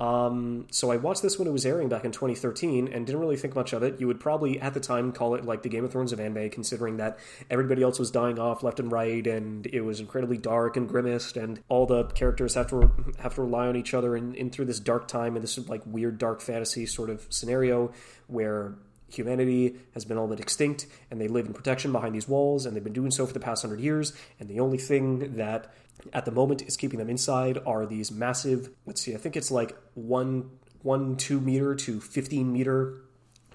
[0.00, 3.36] Um, so I watched this when it was airing back in 2013 and didn't really
[3.36, 4.00] think much of it.
[4.00, 6.50] You would probably at the time call it like the Game of Thrones of anime,
[6.50, 7.18] considering that
[7.50, 11.36] everybody else was dying off left and right, and it was incredibly dark and grimaced,
[11.36, 14.66] and all the characters have to have to rely on each other in, in through
[14.66, 17.92] this dark time and this like weird dark fantasy sort of scenario
[18.28, 18.74] where
[19.10, 22.76] humanity has been all but extinct and they live in protection behind these walls and
[22.76, 25.72] they've been doing so for the past hundred years and the only thing that
[26.12, 29.50] at the moment is keeping them inside are these massive let's see i think it's
[29.50, 30.50] like one
[30.82, 33.02] one two meter to 15 meter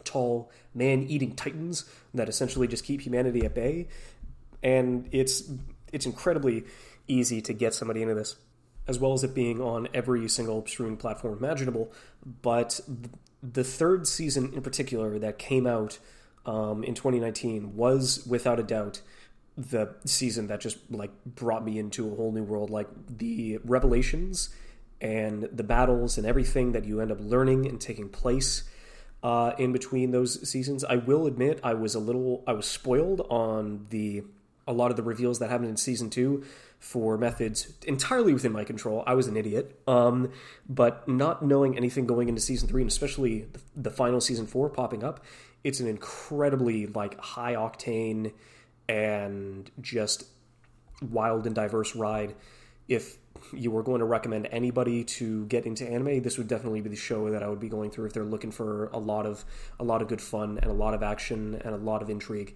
[0.03, 3.87] tall man-eating titans that essentially just keep humanity at bay.
[4.61, 5.49] And it's
[5.91, 6.63] it's incredibly
[7.07, 8.35] easy to get somebody into this
[8.87, 11.91] as well as it being on every single streaming platform imaginable.
[12.41, 12.81] But
[13.41, 15.99] the third season in particular that came out
[16.45, 19.01] um, in 2019 was without a doubt
[19.57, 24.49] the season that just like brought me into a whole new world like the revelations
[24.99, 28.63] and the battles and everything that you end up learning and taking place
[29.21, 33.21] uh, in between those seasons i will admit i was a little i was spoiled
[33.29, 34.23] on the
[34.67, 36.43] a lot of the reveals that happened in season two
[36.79, 39.03] for methods entirely within my control.
[39.07, 39.79] I was an idiot.
[39.87, 40.31] Um,
[40.67, 44.69] but not knowing anything going into season three, and especially the, the final season four
[44.69, 45.23] popping up,
[45.63, 48.33] it's an incredibly like high octane
[48.87, 50.25] and just
[51.01, 52.35] wild and diverse ride.
[52.87, 53.17] If
[53.53, 56.95] you were going to recommend anybody to get into anime, this would definitely be the
[56.95, 59.43] show that I would be going through if they're looking for a lot of
[59.79, 62.55] a lot of good fun and a lot of action and a lot of intrigue.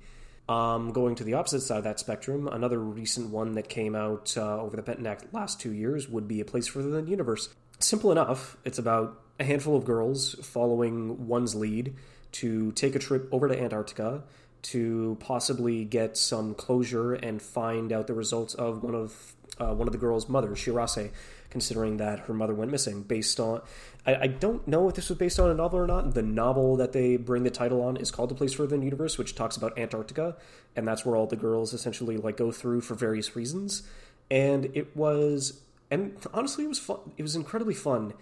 [0.49, 4.33] Um, going to the opposite side of that spectrum, another recent one that came out
[4.37, 7.49] uh, over the last two years would be A Place Than the Universe.
[7.79, 8.55] Simple enough.
[8.63, 11.95] It's about a handful of girls following one's lead
[12.33, 14.23] to take a trip over to Antarctica
[14.67, 19.87] to possibly get some closure and find out the results of one of uh, one
[19.87, 21.09] of the girls' mothers, Shirase,
[21.49, 23.01] considering that her mother went missing.
[23.01, 23.61] Based on,
[24.05, 26.13] I, I, don't know if this was based on a novel or not.
[26.13, 28.85] The novel that they bring the title on is called "The Place Further in the
[28.85, 30.35] Universe," which talks about Antarctica,
[30.75, 33.83] and that's where all the girls essentially like go through for various reasons.
[34.29, 36.99] And it was, and honestly, it was fun.
[37.15, 38.13] It was incredibly fun,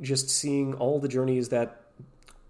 [0.00, 1.81] just seeing all the journeys that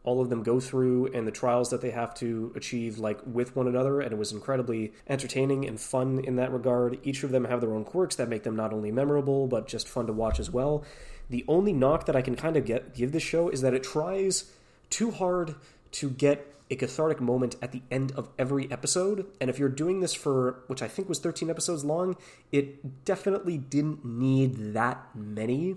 [0.05, 3.55] all of them go through and the trials that they have to achieve like with
[3.55, 6.99] one another and it was incredibly entertaining and fun in that regard.
[7.05, 9.89] Each of them have their own quirks that make them not only memorable but just
[9.89, 10.85] fun to watch as well.
[11.31, 13.85] The only knock that i can kind of get give this show is that it
[13.85, 14.53] tries
[14.91, 15.55] too hard
[15.93, 19.27] to get a cathartic moment at the end of every episode.
[19.41, 22.17] And if you're doing this for which i think was 13 episodes long
[22.51, 25.77] it definitely didn't need that many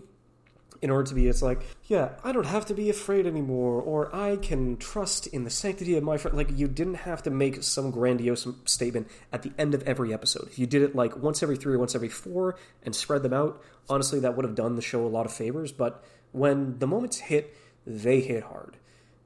[0.82, 4.14] in order to be it's like yeah i don't have to be afraid anymore or
[4.16, 7.64] i can trust in the sanctity of my friend like you didn't have to make
[7.64, 10.48] some grandiose statement at the end of every episode.
[10.48, 13.34] If you did it like once every three or once every four and spread them
[13.34, 16.88] out honestly that would have done the show a lot of favors but when the
[16.88, 17.56] moments hit
[17.86, 18.78] they hit hard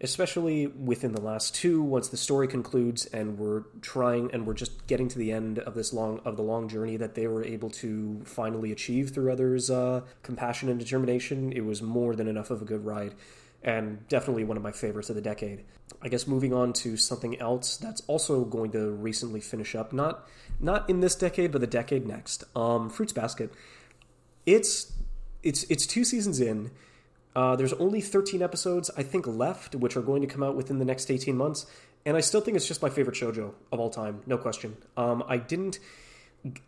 [0.02, 4.88] especially within the last two once the story concludes and we're trying and we're just
[4.88, 7.70] getting to the end of this long of the long journey that they were able
[7.70, 12.62] to finally achieve through others uh, compassion and determination it was more than enough of
[12.62, 13.14] a good ride
[13.64, 15.66] and definitely one of my favorites of the decade.
[16.02, 20.28] I guess moving on to something else that's also going to recently finish up not
[20.60, 23.52] not in this decade but the decade next um, fruits basket.
[24.46, 24.94] It's
[25.44, 26.72] it's it's two seasons in
[27.36, 30.80] uh, there's only 13 episodes, I think, left, which are going to come out within
[30.80, 31.66] the next 18 months.
[32.06, 34.78] And I still think it's just my favorite shojo of all time, no question.
[34.98, 35.80] Um, I didn't,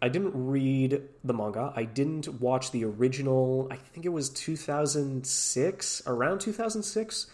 [0.01, 1.73] I didn't read the manga.
[1.75, 3.67] I didn't watch the original.
[3.71, 7.27] I think it was 2006, around 2006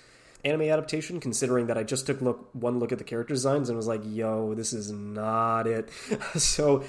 [0.46, 1.20] anime adaptation.
[1.20, 4.02] Considering that I just took look one look at the character designs and was like,
[4.06, 5.90] "Yo, this is not it."
[6.36, 6.84] so,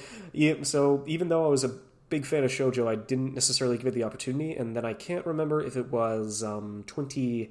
[0.62, 1.74] so even though I was a
[2.08, 2.88] big fan of shojo.
[2.88, 6.42] I didn't necessarily give it the opportunity, and then I can't remember if it was
[6.42, 7.50] um, 20,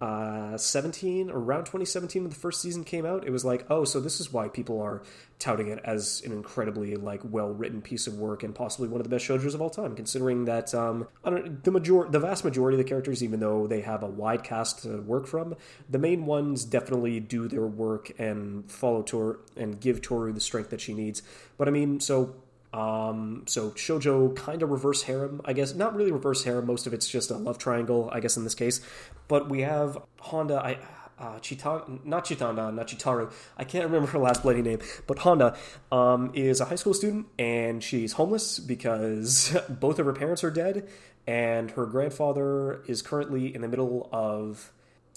[0.00, 4.00] uh, 17, around 2017 when the first season came out, it was like, oh, so
[4.00, 5.02] this is why people are
[5.38, 9.04] touting it as an incredibly like well written piece of work and possibly one of
[9.04, 9.94] the best shoujos of all time.
[9.94, 14.02] Considering that um, the major, the vast majority of the characters, even though they have
[14.02, 15.54] a wide cast to work from,
[15.90, 20.70] the main ones definitely do their work and follow Tohru and give Tohru the strength
[20.70, 21.22] that she needs.
[21.58, 22.36] But I mean, so
[22.72, 25.74] um, so shojo kind of reverse harem, I guess.
[25.74, 26.66] Not really reverse harem.
[26.66, 28.80] Most of it's just a love triangle, I guess, in this case.
[29.28, 30.60] But we have Honda.
[30.64, 30.78] I
[31.18, 33.30] uh, Chita, not Chitanda, not Chitaru.
[33.58, 35.56] I can't remember her last bloody name, but Honda
[35.92, 40.50] um, is a high school student and she's homeless because both of her parents are
[40.50, 40.88] dead,
[41.26, 44.72] and her grandfather is currently in the middle of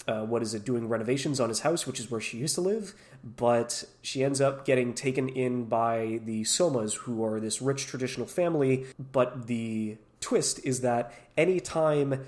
[0.06, 2.60] uh, what is it, doing renovations on his house, which is where she used to
[2.60, 2.94] live.
[3.22, 8.26] But she ends up getting taken in by the Sohmas, who are this rich traditional
[8.26, 8.86] family.
[9.12, 12.24] But the twist is that anytime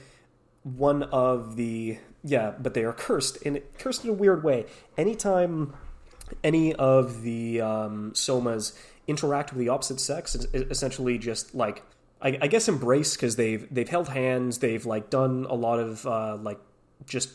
[0.62, 4.66] one of the yeah, but they are cursed and cursed in a weird way.
[4.98, 5.74] Anytime
[6.42, 11.84] any of the um, somas interact with the opposite sex, it's essentially just like
[12.20, 16.06] I, I guess embrace because they've they've held hands, they've like done a lot of
[16.06, 16.58] uh, like
[17.06, 17.30] just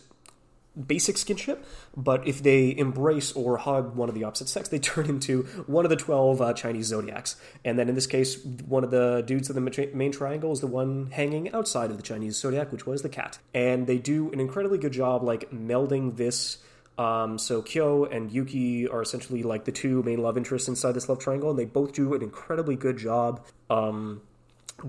[0.87, 1.59] basic skinship,
[1.95, 5.85] but if they embrace or hug one of the opposite sex, they turn into one
[5.85, 7.35] of the 12 uh, Chinese zodiacs.
[7.65, 10.67] And then in this case, one of the dudes of the main triangle is the
[10.67, 13.39] one hanging outside of the Chinese zodiac, which was the cat.
[13.53, 16.57] And they do an incredibly good job, like, melding this.
[16.97, 21.09] Um, so Kyo and Yuki are essentially like the two main love interests inside this
[21.09, 24.21] love triangle, and they both do an incredibly good job um,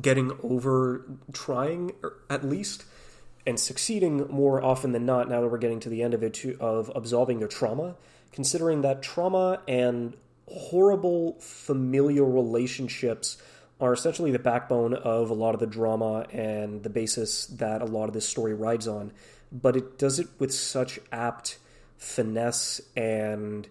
[0.00, 1.92] getting over trying,
[2.28, 2.84] at least,
[3.46, 6.34] and succeeding more often than not now that we're getting to the end of it
[6.34, 7.94] to, of absolving their trauma
[8.32, 10.16] considering that trauma and
[10.48, 13.36] horrible familial relationships
[13.80, 17.84] are essentially the backbone of a lot of the drama and the basis that a
[17.84, 19.12] lot of this story rides on
[19.50, 21.58] but it does it with such apt
[21.96, 23.68] finesse and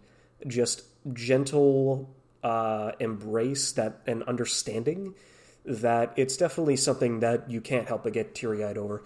[0.47, 2.09] just gentle
[2.43, 5.13] uh, embrace that and understanding
[5.65, 9.03] that it's definitely something that you can't help but get teary eyed over.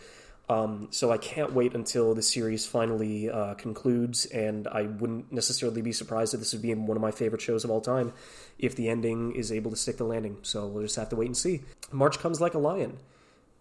[0.47, 5.81] Um, so I can't wait until the series finally uh, concludes, and I wouldn't necessarily
[5.81, 8.13] be surprised if this would be one of my favorite shows of all time
[8.59, 10.37] if the ending is able to stick the landing.
[10.43, 11.61] So we'll just have to wait and see.
[11.91, 12.97] March comes like a lion.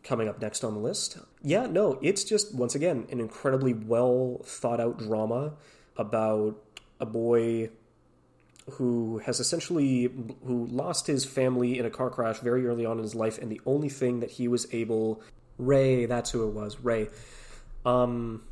[0.02, 1.16] Coming up next on the list.
[1.42, 5.54] Yeah, no, it's just, once again, an incredibly well thought out drama
[5.96, 6.62] about
[7.00, 7.70] a boy
[8.72, 10.10] who has essentially
[10.44, 13.50] who lost his family in a car crash very early on in his life and
[13.50, 15.20] the only thing that he was able
[15.58, 17.08] Rei, that's who it was, Rei.
[17.84, 18.42] Um,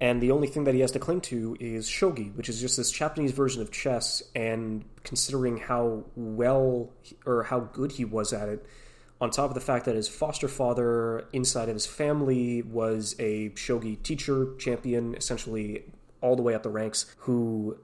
[0.00, 2.76] and the only thing that he has to cling to is shogi, which is just
[2.76, 4.22] this Japanese version of chess.
[4.34, 6.90] And considering how well
[7.26, 8.64] or how good he was at it,
[9.20, 13.50] on top of the fact that his foster father inside of his family was a
[13.50, 15.82] shogi teacher, champion, essentially
[16.20, 17.76] all the way up the ranks, who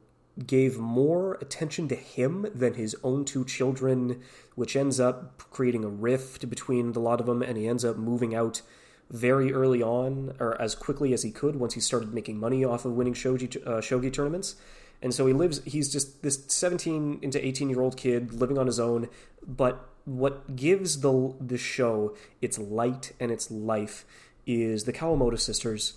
[0.46, 4.20] gave more attention to him than his own two children,
[4.54, 7.96] which ends up creating a rift between the lot of them, and he ends up
[7.96, 8.62] moving out
[9.10, 12.84] very early on, or as quickly as he could once he started making money off
[12.84, 14.56] of winning shogi, uh, shogi tournaments.
[15.02, 18.66] And so he lives, he's just this 17 into 18 year old kid living on
[18.66, 19.08] his own.
[19.46, 24.04] But what gives the, the show its light and its life
[24.46, 25.94] is the Kawamoto sisters,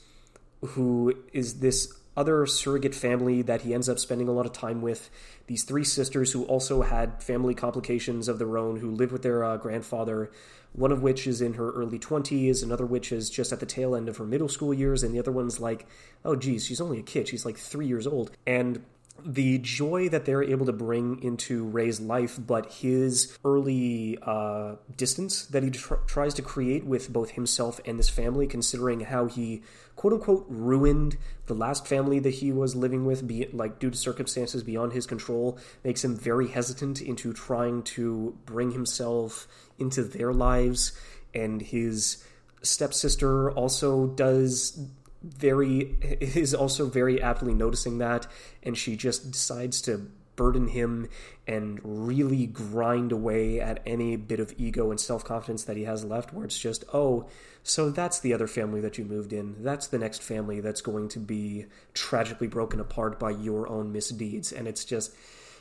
[0.62, 4.82] who is this other surrogate family that he ends up spending a lot of time
[4.82, 5.10] with.
[5.46, 9.44] These three sisters who also had family complications of their own, who live with their
[9.44, 10.32] uh, grandfather,
[10.74, 13.96] one of which is in her early 20s, another which is just at the tail
[13.96, 15.88] end of her middle school years, and the other one's like,
[16.26, 17.28] oh, geez, she's only a kid.
[17.28, 18.32] She's like three years old.
[18.46, 18.84] And
[19.26, 25.46] the joy that they're able to bring into Rei's life, but his early uh, distance
[25.48, 29.64] that he tr- tries to create with both himself and this family, considering how he
[29.96, 33.98] quote unquote ruined the last family that he was living with, be, like due to
[33.98, 39.48] circumstances beyond his control, makes him very hesitant into trying to bring himself
[39.80, 40.94] into their lives.
[41.34, 42.24] And his
[42.62, 44.88] stepsister also does
[45.28, 48.28] very is also very aptly noticing that
[48.64, 51.10] and she just decides to burden him
[51.48, 56.32] and really grind away at any bit of ego and self-confidence that he has left
[56.32, 57.28] where it's just oh
[57.68, 59.62] so that's the other family that you moved in.
[59.62, 64.54] That's the next family that's going to be tragically broken apart by your own misdeeds.
[64.54, 65.14] And it's just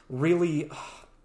[0.08, 0.70] really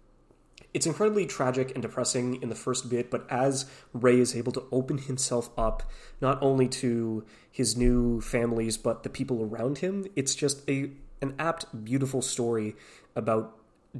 [0.74, 4.64] it's incredibly tragic and depressing in the first bit, but as Rei is able to
[4.72, 5.84] open himself up
[6.20, 10.90] not only to his new families but the people around him, it's just a
[11.20, 12.74] an apt, beautiful story
[13.14, 13.56] about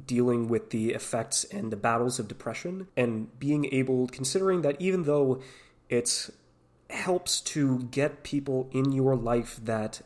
[0.07, 5.03] dealing with the effects and the battles of depression and being able considering that even
[5.03, 5.39] though
[5.87, 6.29] it
[6.89, 10.01] helps to get people in your life that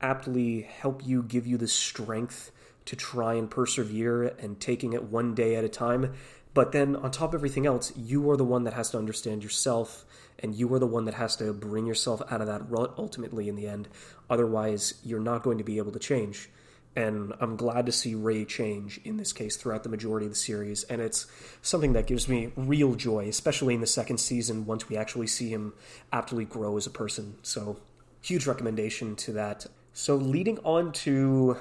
[0.00, 2.50] aptly help you give you the strength
[2.84, 6.12] to try and persevere and taking it one day at a time.
[6.54, 9.42] But then, on top of everything else, you are the one that has to understand
[9.42, 10.04] yourself,
[10.42, 13.48] and you are the one that has to bring yourself out of that rut ultimately
[13.48, 13.88] in the end.
[14.28, 16.50] Otherwise, you're not going to be able to change.
[16.94, 20.36] And I'm glad to see Rei change in this case throughout the majority of the
[20.36, 20.82] series.
[20.84, 21.26] And it's
[21.62, 25.48] something that gives me real joy, especially in the second season once we actually see
[25.48, 25.72] him
[26.12, 27.36] aptly grow as a person.
[27.42, 27.78] So,
[28.20, 29.66] huge recommendation to that.
[29.94, 31.56] So, leading on to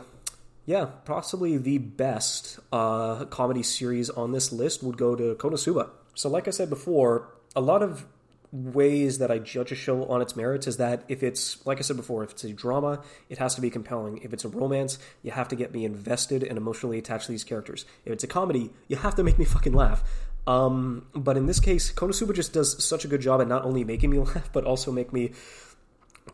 [0.66, 5.90] yeah, possibly the best uh, comedy series on this list would go to Konosuba.
[6.14, 8.06] So, like I said before, a lot of
[8.52, 11.82] ways that I judge a show on its merits is that if it's, like I
[11.82, 14.18] said before, if it's a drama, it has to be compelling.
[14.20, 17.46] If it's a romance, you have to get me invested and emotionally attached to these
[17.46, 17.86] characters.
[18.06, 20.04] If it's a comedy, you have to make me fucking laugh.
[20.48, 23.84] Um, but in this case, Konosuba just does such a good job at not only
[23.84, 25.32] making me laugh, but also make me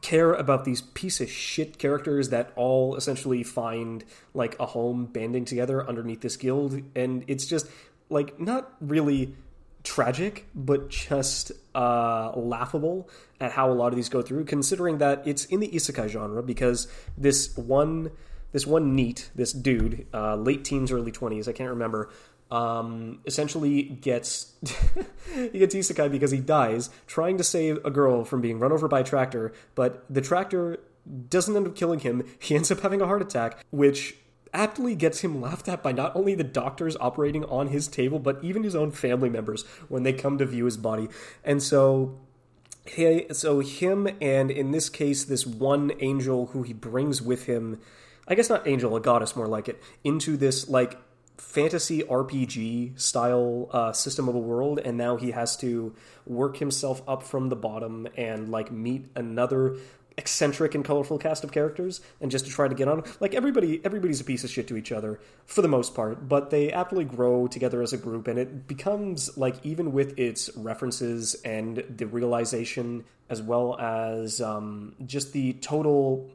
[0.01, 4.03] care about these piece of shit characters that all essentially find
[4.33, 7.67] like a home banding together underneath this guild and it's just
[8.09, 9.33] like not really
[9.83, 13.09] tragic but just uh, laughable
[13.39, 16.43] at how a lot of these go through considering that it's in the isekai genre
[16.43, 18.11] because this one
[18.53, 22.09] this one neat, this dude uh, late teens early 20s i can't remember
[22.49, 24.53] um, essentially gets
[25.33, 28.87] he gets isekai because he dies trying to save a girl from being run over
[28.87, 30.79] by a tractor, but the tractor
[31.29, 32.23] doesn't end up killing him.
[32.39, 34.15] He ends up having a heart attack, which
[34.57, 38.43] aptly gets him laughed at by not only the doctors operating on his table, but
[38.43, 41.07] even his own family members when they come to view his body.
[41.43, 42.17] And so
[42.85, 47.79] he, so him and in this case this one angel who he brings with him
[48.27, 50.97] I guess not angel, a goddess more like it, into this like
[51.37, 55.95] fantasy RPG style uh, system of a world, and now he has to
[56.25, 59.77] work himself up from the bottom and like meet another
[60.17, 63.03] eccentric and colorful cast of characters and just to try to get on.
[63.19, 66.49] Like everybody everybody's a piece of shit to each other for the most part but
[66.49, 71.35] they aptly grow together as a group and it becomes like even with its references
[71.45, 76.29] and the realization as well as um, just the total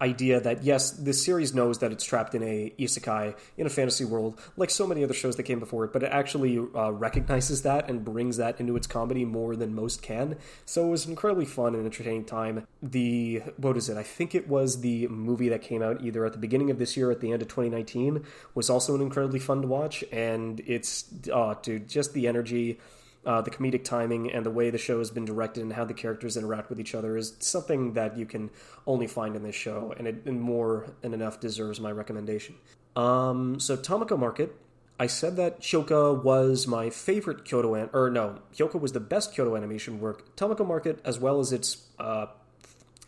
[0.00, 4.04] idea that yes, this series knows that it's trapped in a isekai in a fantasy
[4.04, 7.62] world, like so many other shows that came before it, but it actually uh, recognizes
[7.62, 10.36] that and brings that into its comedy more than most can.
[10.64, 12.66] So it was an incredibly fun and entertaining time.
[12.82, 13.96] The what is it?
[13.96, 16.96] I think it was the movie that came out either at the beginning of this
[16.96, 18.24] year or at the end of 2019
[18.54, 22.78] was also an incredibly fun to watch, and it's oh, dude, just the energy
[23.26, 25.94] uh, the comedic timing and the way the show has been directed and how the
[25.94, 28.50] characters interact with each other is something that you can
[28.86, 32.54] only find in this show, and it and more than enough deserves my recommendation.
[32.96, 34.56] Um, so Tamako Market,
[34.98, 39.34] I said that Hyouka was my favorite Kyoto an- or no, Hyouka was the best
[39.34, 40.34] Kyoto animation work.
[40.36, 42.26] Tamako Market, as well as its uh,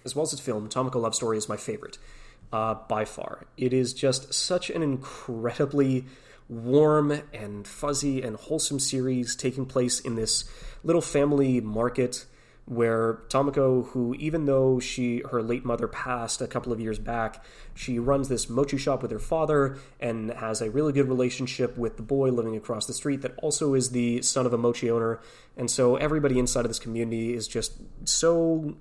[0.04, 1.96] as well as its film, Tamako Love Story is my favorite
[2.52, 3.46] uh, by far.
[3.56, 6.04] It is just such an incredibly
[6.52, 10.44] warm and fuzzy and wholesome series taking place in this
[10.84, 12.26] little family market
[12.64, 17.44] where Tamako, who even though she her late mother passed a couple of years back,
[17.74, 21.96] she runs this mochi shop with her father and has a really good relationship with
[21.96, 25.20] the boy living across the street that also is the son of a mochi owner.
[25.56, 28.76] And so everybody inside of this community is just so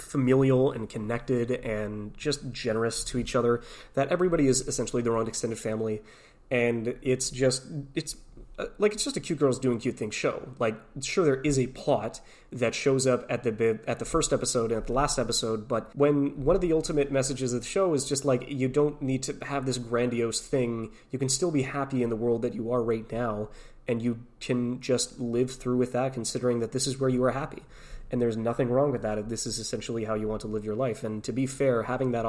[0.00, 3.62] familial and connected and just generous to each other
[3.94, 6.02] that everybody is essentially their own extended family
[6.50, 8.16] and it's just it's
[8.58, 10.48] uh, like it's just a cute girls doing cute things show.
[10.58, 12.20] Like sure there is a plot
[12.50, 15.94] that shows up at the at the first episode and at the last episode, but
[15.94, 19.22] when one of the ultimate messages of the show is just like you don't need
[19.24, 20.90] to have this grandiose thing.
[21.10, 23.48] You can still be happy in the world that you are right now
[23.86, 27.30] and you can just live through with that considering that this is where you are
[27.30, 27.62] happy
[28.10, 29.28] and there's nothing wrong with that.
[29.28, 31.04] This is essentially how you want to live your life.
[31.04, 32.26] And to be fair, having that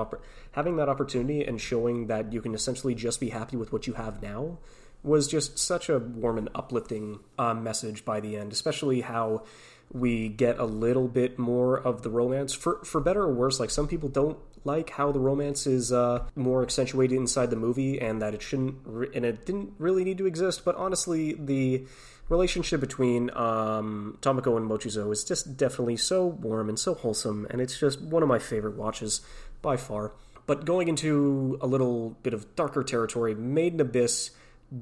[0.52, 3.94] having that opportunity and showing that you can essentially just be happy with what you
[3.94, 4.60] have now
[5.02, 8.52] was just such a warm and uplifting uh, message by the end.
[8.52, 9.44] Especially how
[9.92, 13.60] we get a little bit more of the romance for for better or worse.
[13.60, 18.00] Like some people don't like how the romance is uh, more accentuated inside the movie,
[18.00, 20.66] and that it shouldn't re- and it didn't really need to exist.
[20.66, 21.86] But honestly, the
[22.30, 27.60] relationship between um, Tamako and Mochizo is just definitely so warm and so wholesome, and
[27.60, 29.22] it's just one of my favorite watches
[29.62, 30.14] by far.
[30.46, 34.32] But going into a little bit of darker territory, Made in Abyss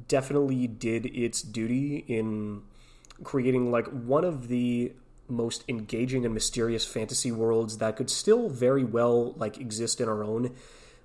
[0.07, 2.61] definitely did its duty in
[3.23, 4.93] creating like one of the
[5.27, 10.23] most engaging and mysterious fantasy worlds that could still very well like exist in our
[10.23, 10.55] own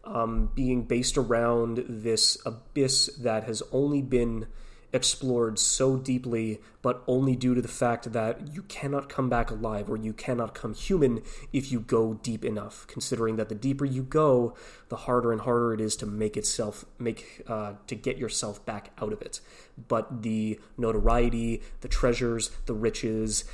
[0.04, 4.46] um, being based around this abyss that has only been
[4.92, 9.88] explored so deeply, but only due to the fact that you cannot come back alive
[9.88, 11.22] or you cannot come human
[11.52, 12.86] if you go deep enough.
[12.86, 14.54] Considering that the deeper you go,
[14.88, 18.92] the harder and harder it is to make itself make uh, to get yourself back
[19.00, 19.40] out of it.
[19.88, 23.44] But the notoriety, the treasures, the riches,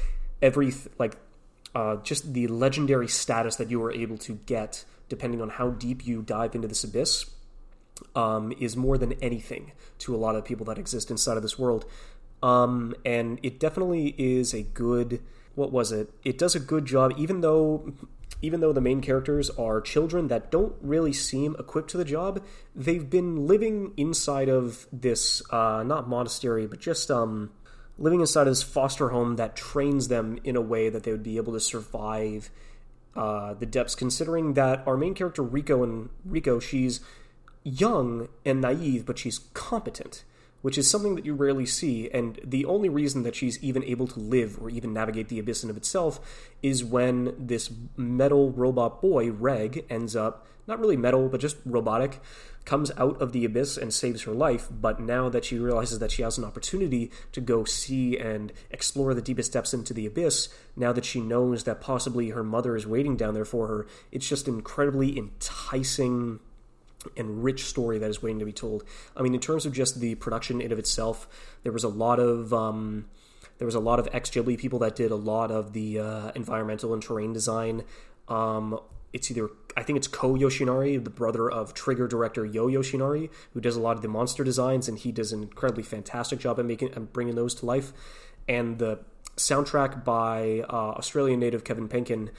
[0.43, 1.17] every like
[1.75, 6.05] uh, just the legendary status that you were able to get, depending on how deep
[6.05, 7.31] you dive into this abyss
[8.15, 11.43] um, is more than anything to a lot of the people that exist inside of
[11.43, 11.85] this world.
[12.43, 15.23] Um, and it definitely is a good.
[15.55, 16.11] What was it?
[16.25, 17.93] It does a good job, even though.
[18.41, 22.41] Even though the main characters are children that don't really seem equipped to the job,
[22.73, 27.51] they've been living inside of this, uh, not monastery, but just um,
[27.99, 31.25] living inside of this foster home that trains them in a way that they would
[31.25, 32.49] be able to survive
[33.17, 33.97] uh, the depths.
[33.97, 37.01] Considering that our main character Riko and Riko, she's
[37.69, 40.25] young and naive, but she's competent,
[40.63, 42.11] which is something that you rarely see.
[42.11, 45.63] And the only reason that she's even able to live or even navigate the abyss
[45.63, 46.21] in of itself
[46.63, 52.21] is when this metal robot boy, Reg, ends up not really metal, but just robotic,
[52.67, 54.69] comes out of the abyss and saves her life.
[54.71, 59.15] But now that she realizes that she has an opportunity to go see and explore
[59.15, 62.87] the deepest depths into the abyss, now that she knows that possibly her mother is
[62.87, 66.41] waiting down there for her, it's just incredibly enticing
[67.17, 68.85] and rich story that is waiting to be told.
[69.17, 71.29] I mean, in terms of just the production in of itself,
[71.63, 73.07] there was a lot of um,
[73.59, 76.33] there was a lot of ex Ghibli people that did a lot of the uh,
[76.35, 77.85] environmental and terrain design.
[78.29, 78.79] Um,
[79.13, 83.61] it's either I think it's Ko Yoshinari, the brother of Trigger director Yo Yoshinari, who
[83.61, 86.67] does a lot of the monster designs, and he does an incredibly fantastic job at
[86.67, 87.93] making and bringing those to life.
[88.49, 89.01] And the
[89.37, 92.31] soundtrack by uh, Australian native Kevin Penkin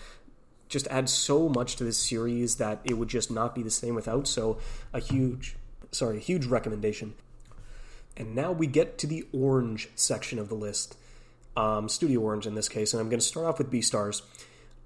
[0.70, 3.96] just adds so much to this series that it would just not be the same
[3.96, 4.28] without.
[4.28, 4.60] So
[4.94, 5.56] a huge,
[5.92, 7.16] sorry, a huge recommendation.
[8.16, 10.96] And now we get to the orange section of the list,
[11.58, 14.22] um, Studio Orange in this case, and I'm going to start off with Beastars.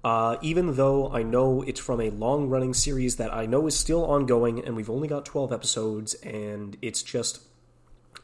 [0.02, 3.76] Uh, even though I know it's from a long running series that I know is
[3.76, 7.40] still ongoing, and we've only got 12 episodes, and it's just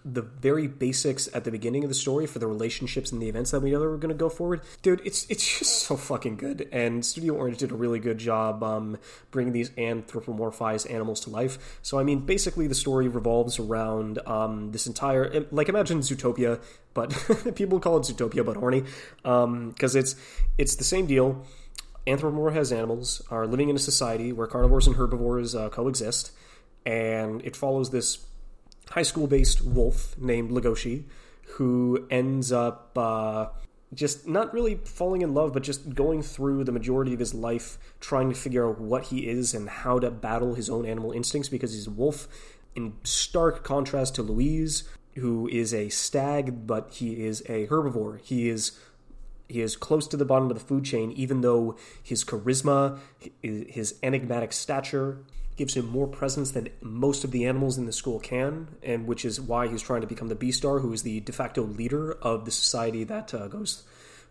[0.04, 3.50] the very basics at the beginning of the story for the relationships and the events
[3.50, 6.68] that we know are going to go forward, dude, it's it's just so fucking good.
[6.72, 8.98] And Studio Orange did a really good job um,
[9.30, 11.78] bringing these anthropomorphized animals to life.
[11.82, 16.60] So I mean, basically, the story revolves around um, this entire like imagine Zootopia,
[16.94, 17.10] but
[17.54, 18.84] people call it Zootopia, but horny
[19.22, 20.16] because um, it's
[20.56, 21.44] it's the same deal.
[22.06, 26.32] Anthropomorphized animals are living in a society where carnivores and herbivores uh, coexist,
[26.86, 28.24] and it follows this
[28.90, 31.04] high school based wolf named Legoshi
[31.56, 33.46] who ends up uh,
[33.92, 37.78] just not really falling in love, but just going through the majority of his life
[38.00, 41.48] trying to figure out what he is and how to battle his own animal instincts
[41.48, 42.28] because he's a wolf.
[42.76, 44.84] In stark contrast to Louise,
[45.16, 48.20] who is a stag, but he is a herbivore.
[48.20, 48.78] He is
[49.48, 53.00] he is close to the bottom of the food chain, even though his charisma,
[53.42, 55.18] his enigmatic stature,
[55.60, 59.26] gives him more presence than most of the animals in the school can, and which
[59.26, 62.46] is why he's trying to become the Beastar, who is the de facto leader of
[62.46, 63.82] the society that uh, goes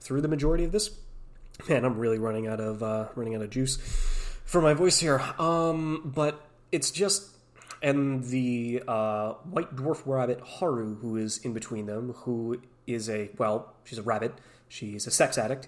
[0.02, 0.90] through the majority of this.
[1.70, 3.78] Man, I'm really running out of uh, running out of juice
[4.44, 5.22] for my voice here.
[5.38, 7.30] Um, but it's just
[7.84, 13.30] and the uh, white dwarf rabbit Haru, who is in between them, who is a
[13.38, 14.34] well, she's a rabbit.
[14.68, 15.68] She's a sex addict,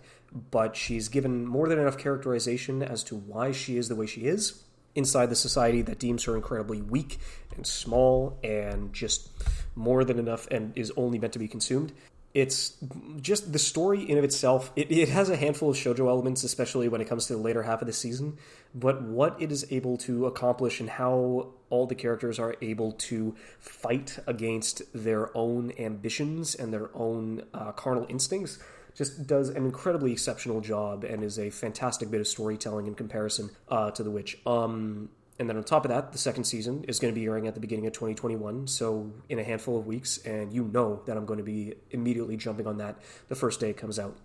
[0.50, 4.22] but she's given more than enough characterization as to why she is the way she
[4.22, 4.64] is
[4.96, 7.20] inside the society that deems her incredibly weak
[7.56, 9.30] and small and just
[9.76, 11.92] more than enough and is only meant to be consumed.
[12.34, 12.78] It's
[13.20, 14.72] just the story in of itself.
[14.78, 17.64] It, it has a handful of shojo elements, especially when it comes to the later
[17.64, 18.38] half of the season.
[18.74, 23.36] But what it is able to accomplish and how all the characters are able to
[23.60, 28.60] fight against their own ambitions and their own uh, carnal instincts
[28.96, 33.50] just does an incredibly exceptional job and is a fantastic bit of storytelling in comparison
[33.70, 34.38] uh, to The Witch.
[34.46, 37.48] Um, and then on top of that, the second season is going to be airing
[37.48, 41.18] at the beginning of 2021, so in a handful of weeks, and you know that
[41.18, 44.16] I'm going to be immediately jumping on that the first day it comes out.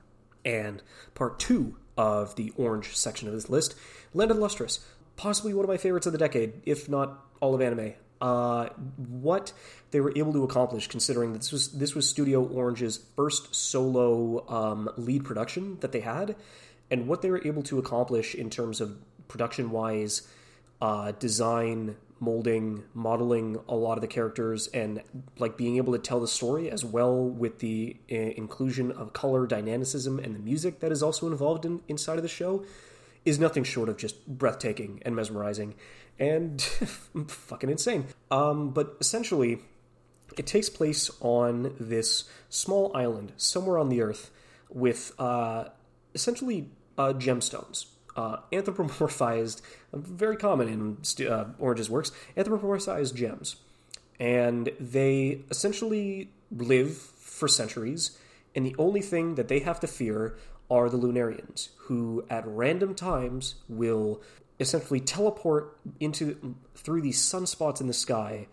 [0.45, 0.83] And
[1.15, 3.75] part two of the orange section of this list,
[4.13, 4.81] Land of Lustrous,
[5.17, 9.53] possibly one of my favorites of the decade, if not all of anime uh, what
[9.91, 14.49] they were able to accomplish, considering that this was this was Studio Orange's first solo
[14.49, 16.37] um, lead production that they had,
[16.91, 18.97] and what they were able to accomplish in terms of
[19.29, 20.27] production wise,
[20.81, 25.03] uh, design, molding, modeling a lot of the characters, and
[25.39, 29.47] like being able to tell the story as well with the uh, inclusion of color,
[29.47, 32.65] dynamicism, and the music that is also involved in inside of the show
[33.27, 35.75] is nothing short of just breathtaking and mesmerizing
[36.19, 36.61] and
[37.29, 38.07] fucking insane.
[38.31, 39.61] Um, but essentially,
[40.37, 44.31] It takes place on this small island somewhere on the earth
[44.69, 45.69] with uh,
[46.15, 47.87] essentially uh, gemstones.
[48.17, 49.61] Uh, anthropomorphized,
[49.93, 53.57] very common in uh, Orange's works, anthropomorphized gems.
[54.19, 58.19] And they essentially live for centuries,
[58.55, 60.39] and the only thing that they have to fear
[60.71, 64.23] are the Lunarians, who at random times will
[64.59, 68.47] essentially teleport into through these sunspots in the sky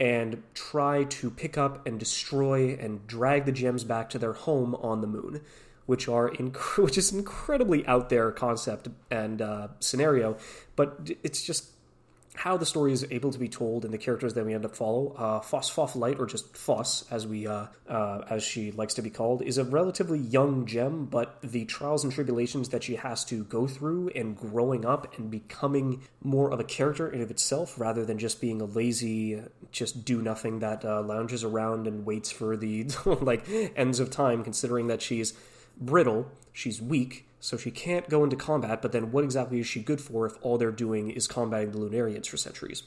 [0.00, 4.74] and try to pick up and destroy and drag the gems back to their home
[4.76, 5.40] on the moon,
[5.86, 10.36] which are inc- which is incredibly out there concept and uh, scenario,
[10.76, 11.70] but it's just
[12.38, 14.76] how the story is able to be told and the characters that we end up
[14.76, 15.12] follow.
[15.18, 19.42] Uh, Phosphophyllite, or just Phos, as we uh, uh, as she likes to be called,
[19.42, 23.66] is a relatively young gem, but the trials and tribulations that she has to go
[23.66, 28.18] through and growing up and becoming more of a character in of itself, rather than
[28.18, 32.84] just being a lazy, just do nothing that uh, lounges around and waits for the
[33.04, 34.44] like ends of time.
[34.44, 35.34] Considering that she's
[35.80, 39.80] brittle, she's weak, so she can't go into combat, but then what exactly is she
[39.80, 42.82] good for if all they're doing is combating the Lunarians for centuries?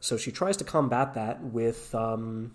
[0.00, 2.52] So she tries to combat that with um,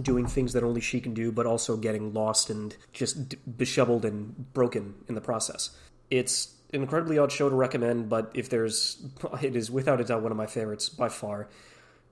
[0.00, 4.52] doing things that only she can do, but also getting lost and just disheveled and
[4.52, 5.70] broken in the process.
[6.10, 9.04] It's an incredibly odd show to recommend, but if there's,
[9.42, 11.48] it is without a doubt one of my favorites by far.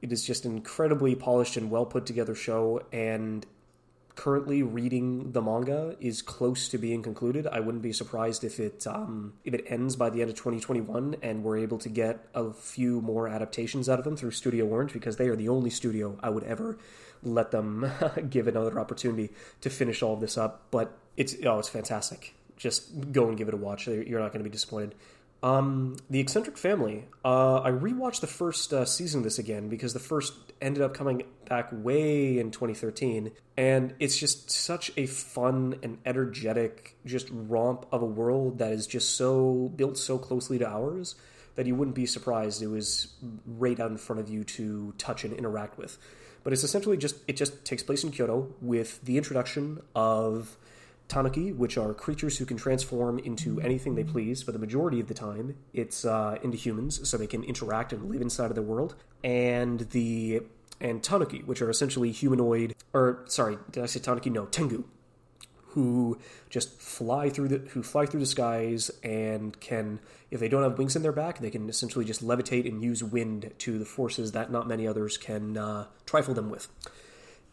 [0.03, 3.47] It is just an incredibly polished and well put together show, and
[4.17, 7.47] currently reading the manga is close to being concluded.
[7.47, 11.17] I wouldn't be surprised if it um, if it ends by the end of 2021
[11.23, 14.93] and we're able to get a few more adaptations out of them through Studio Orange
[14.93, 16.79] because they are the only studio I would ever
[17.23, 17.91] let them
[18.31, 20.63] give another opportunity to finish all of this up.
[20.71, 22.35] But it's oh, it's fantastic.
[22.57, 23.87] Just go and give it a watch.
[23.87, 24.95] You're not going to be disappointed.
[25.47, 27.05] Um, the Eccentric Family.
[27.25, 30.93] Uh, I rewatched the first uh, season of this again because the first ended up
[30.93, 37.87] coming back way in 2013, and it's just such a fun and energetic, just romp
[37.93, 41.15] of a world that is just so built so closely to ours
[41.55, 43.15] that you wouldn't be surprised it was
[43.47, 45.97] right out in front of you to touch and interact with.
[46.43, 50.57] But it's essentially just it just takes place in Kyoto with the introduction of
[51.09, 55.07] Tanuki, which are creatures who can transform into anything they please, but the majority of
[55.07, 58.63] the time it's uh, into humans, so they can interact and live inside of the
[58.63, 58.97] world.
[59.23, 60.43] And the
[60.81, 64.31] and Tanuki, which are essentially humanoid, or sorry, did I say Tanuki?
[64.31, 64.85] No, Tengu,
[65.69, 66.19] who
[66.51, 70.01] just fly through the who fly through the skies and can,
[70.31, 73.03] if they don't have wings in their back, they can essentially just levitate and use
[73.03, 76.69] wind to the forces that not many others can uh, trifle them with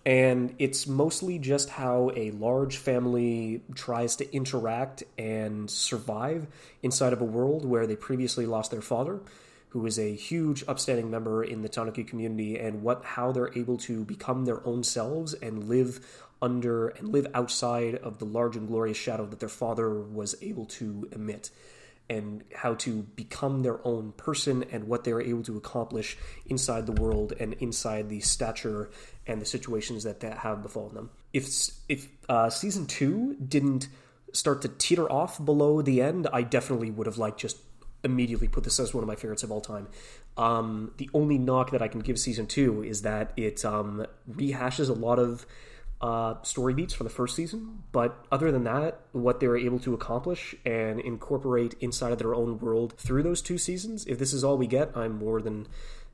[0.06, 6.48] and it's mostly just how a large family tries to interact and survive
[6.82, 9.22] inside of a world where they previously lost their father
[9.70, 13.78] who is a huge upstanding member in the Tanuki community and what how they're able
[13.78, 16.00] to become their own selves and live
[16.44, 20.66] under and live outside of the large and glorious shadow that their father was able
[20.66, 21.50] to emit
[22.10, 26.92] and how to become their own person and what they're able to accomplish inside the
[26.92, 28.92] world and inside the stature
[29.26, 31.10] and the situations that, that have befallen them.
[31.32, 31.48] If
[31.88, 33.88] if uh, season two didn't
[34.34, 37.58] start to teeter off below the end, I definitely would have like just
[38.04, 39.88] immediately put this as one of my favorites of all time.
[40.36, 44.90] Um, the only knock that I can give season two is that it um, rehashes
[44.90, 45.46] a lot of
[46.02, 49.80] uh, story beats from the first season, but other than that, what they were able
[49.80, 54.34] to accomplish and incorporate inside of their own world through those two seasons, if this
[54.34, 55.68] is all we get, I'm more than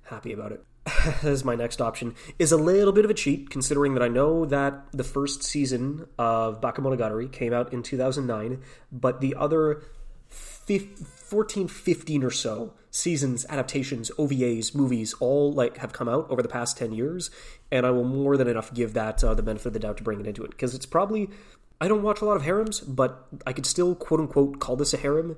[0.03, 0.63] happy about it.
[1.23, 4.45] As my next option is a little bit of a cheat, considering that I know
[4.45, 8.61] that the first season of Bakemonogatari came out in 2009,
[8.91, 9.83] but the other
[10.29, 16.47] 14, 15 or so seasons, adaptations, OVAs, movies, all like have come out over the
[16.47, 17.31] past 10 years,
[17.71, 20.03] and I will more than enough give that uh, the benefit of the doubt to
[20.03, 21.29] bring it into it because it's probably
[21.81, 24.93] I don't watch a lot of harems, but I could still quote unquote call this
[24.93, 25.37] a harem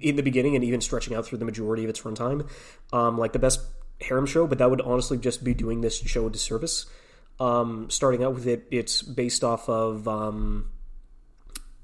[0.00, 2.48] in the beginning and even stretching out through the majority of its runtime.
[2.92, 3.60] Um, like the best
[4.00, 6.86] harem show, but that would honestly just be doing this show a disservice.
[7.38, 10.70] Um, starting out with it, it's based off of um,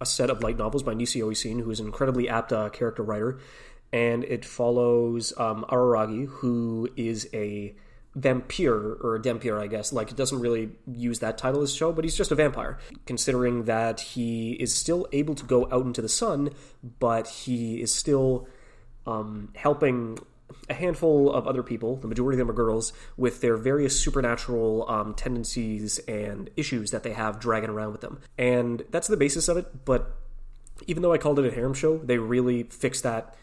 [0.00, 3.02] a set of light novels by Nisio Isin, who is an incredibly apt uh, character
[3.02, 3.38] writer,
[3.92, 7.74] and it follows um, Araragi, who is a
[8.14, 9.92] vampire or a Dempire, I guess.
[9.92, 12.78] Like it doesn't really use that title as show, but he's just a vampire.
[13.06, 16.50] Considering that he is still able to go out into the sun,
[16.98, 18.48] but he is still
[19.06, 20.18] um, helping
[20.68, 24.88] a handful of other people, the majority of them are girls, with their various supernatural
[24.88, 28.20] um, tendencies and issues that they have dragging around with them.
[28.38, 30.16] And that's the basis of it, but
[30.86, 33.36] even though I called it a harem show, they really fixed that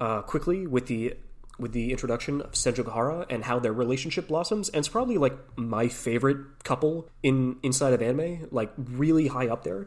[0.00, 1.14] uh, quickly with the
[1.58, 5.86] with the introduction of Senjougahara and how their relationship blossoms, and it's probably like my
[5.86, 9.86] favorite couple in inside of anime, like really high up there.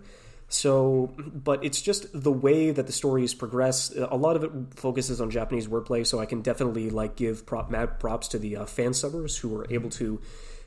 [0.56, 3.94] So, but it's just the way that the stories progress.
[3.94, 7.70] A lot of it focuses on Japanese wordplay, so I can definitely like give prop,
[7.70, 10.22] mad props to the uh, fan subbers who were able to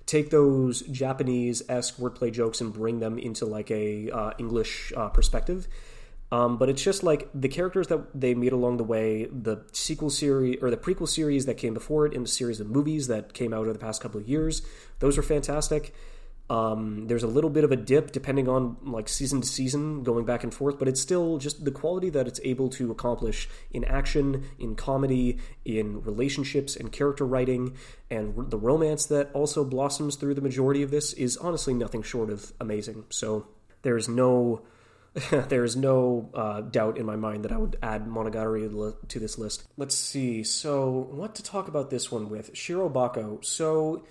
[0.04, 5.08] take those Japanese esque wordplay jokes and bring them into like a uh, English uh,
[5.08, 5.66] perspective.
[6.30, 10.10] Um, but it's just like the characters that they meet along the way, the sequel
[10.10, 13.32] series or the prequel series that came before it, in the series of movies that
[13.32, 14.60] came out over the past couple of years.
[14.98, 15.94] Those are fantastic.
[16.50, 20.24] Um, there's a little bit of a dip depending on like season to season, going
[20.24, 23.84] back and forth, but it's still just the quality that it's able to accomplish in
[23.84, 27.76] action, in comedy, in relationships and character writing,
[28.10, 32.30] and the romance that also blossoms through the majority of this is honestly nothing short
[32.30, 33.04] of amazing.
[33.10, 33.46] So
[33.82, 34.62] there's no.
[35.48, 39.38] there is no uh, doubt in my mind that I would add Monogatari to this
[39.38, 39.64] list.
[39.76, 40.44] Let's see.
[40.44, 42.52] So, what to talk about this one with?
[42.52, 43.42] Shirobako.
[43.44, 44.04] So,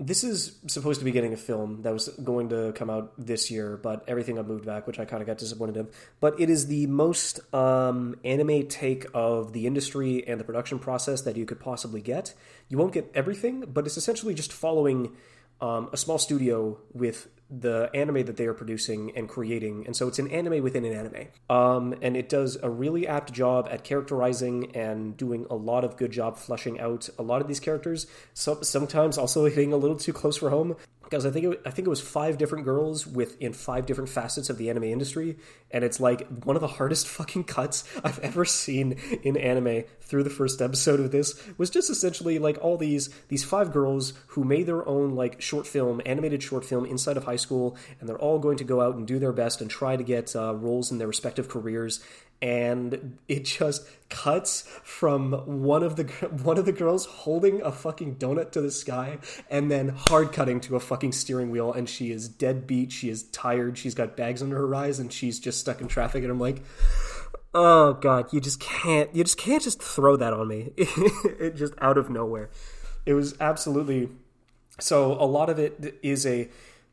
[0.00, 3.50] this is supposed to be getting a film that was going to come out this
[3.50, 5.88] year, but everything got moved back, which I kind of got disappointed in.
[6.20, 11.20] But it is the most um, anime take of the industry and the production process
[11.22, 12.32] that you could possibly get.
[12.70, 15.14] You won't get everything, but it's essentially just following
[15.60, 19.84] um, a small studio with the anime that they are producing and creating.
[19.86, 21.28] And so it's an anime within an anime.
[21.48, 25.96] Um, and it does a really apt job at characterizing and doing a lot of
[25.96, 28.06] good job fleshing out a lot of these characters.
[28.34, 30.76] So, sometimes also hitting a little too close for home
[31.10, 34.48] because I think it, I think it was five different girls within five different facets
[34.48, 35.36] of the anime industry,
[35.72, 38.92] and it's like one of the hardest fucking cuts I've ever seen
[39.22, 39.84] in anime.
[40.00, 44.12] Through the first episode of this was just essentially like all these these five girls
[44.28, 48.08] who made their own like short film, animated short film inside of high school, and
[48.08, 50.54] they're all going to go out and do their best and try to get uh,
[50.54, 52.00] roles in their respective careers
[52.42, 55.32] and it just cuts from
[55.62, 56.04] one of the
[56.42, 59.18] one of the girls holding a fucking donut to the sky
[59.50, 63.08] and then hard cutting to a fucking steering wheel and she is dead beat she
[63.08, 66.32] is tired she's got bags under her eyes and she's just stuck in traffic and
[66.32, 66.62] i'm like
[67.54, 70.72] oh god you just can't you just can't just throw that on me.
[71.40, 72.50] It just out of nowhere.
[73.06, 74.10] It was absolutely
[74.78, 76.48] so a lot of it is a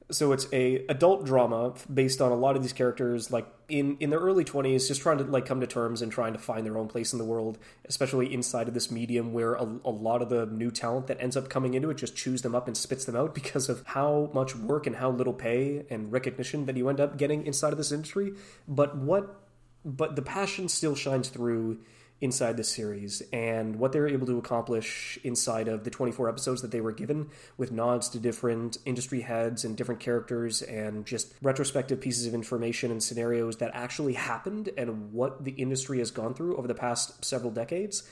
[0.09, 4.09] so it's a adult drama based on a lot of these characters like in in
[4.09, 6.77] their early 20s just trying to like come to terms and trying to find their
[6.77, 10.29] own place in the world especially inside of this medium where a, a lot of
[10.29, 13.03] the new talent that ends up coming into it just chews them up and spits
[13.05, 16.89] them out because of how much work and how little pay and recognition that you
[16.89, 18.33] end up getting inside of this industry.
[18.67, 19.41] But what
[19.85, 21.79] but the passion still shines through
[22.19, 26.61] inside the series and what they were able to accomplish inside of the 24 episodes
[26.61, 31.33] that they were given with nods to different industry heads and different characters and just
[31.41, 36.33] retrospective pieces of information and scenarios that actually happened and what the industry has gone
[36.33, 38.03] through over the past several decades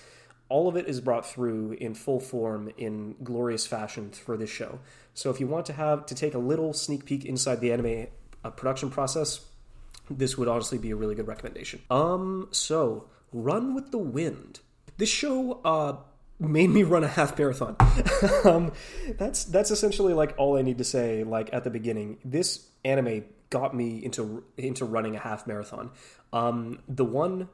[0.47, 4.79] all of it is brought through in full form in glorious fashion for this show.
[5.15, 8.07] So if you want to have to take a little sneak peek inside the anime
[8.43, 9.41] uh, production process
[10.07, 11.81] this would honestly be a really good recommendation.
[11.89, 14.61] Um so Run with the Wind.
[14.97, 15.97] This show uh,
[16.39, 17.75] made me run a half marathon.
[18.45, 18.71] um,
[19.17, 21.25] that's that's essentially like all I need to say.
[21.25, 25.91] Like at the beginning, this anime got me into into running a half marathon.
[26.31, 27.49] Um, the one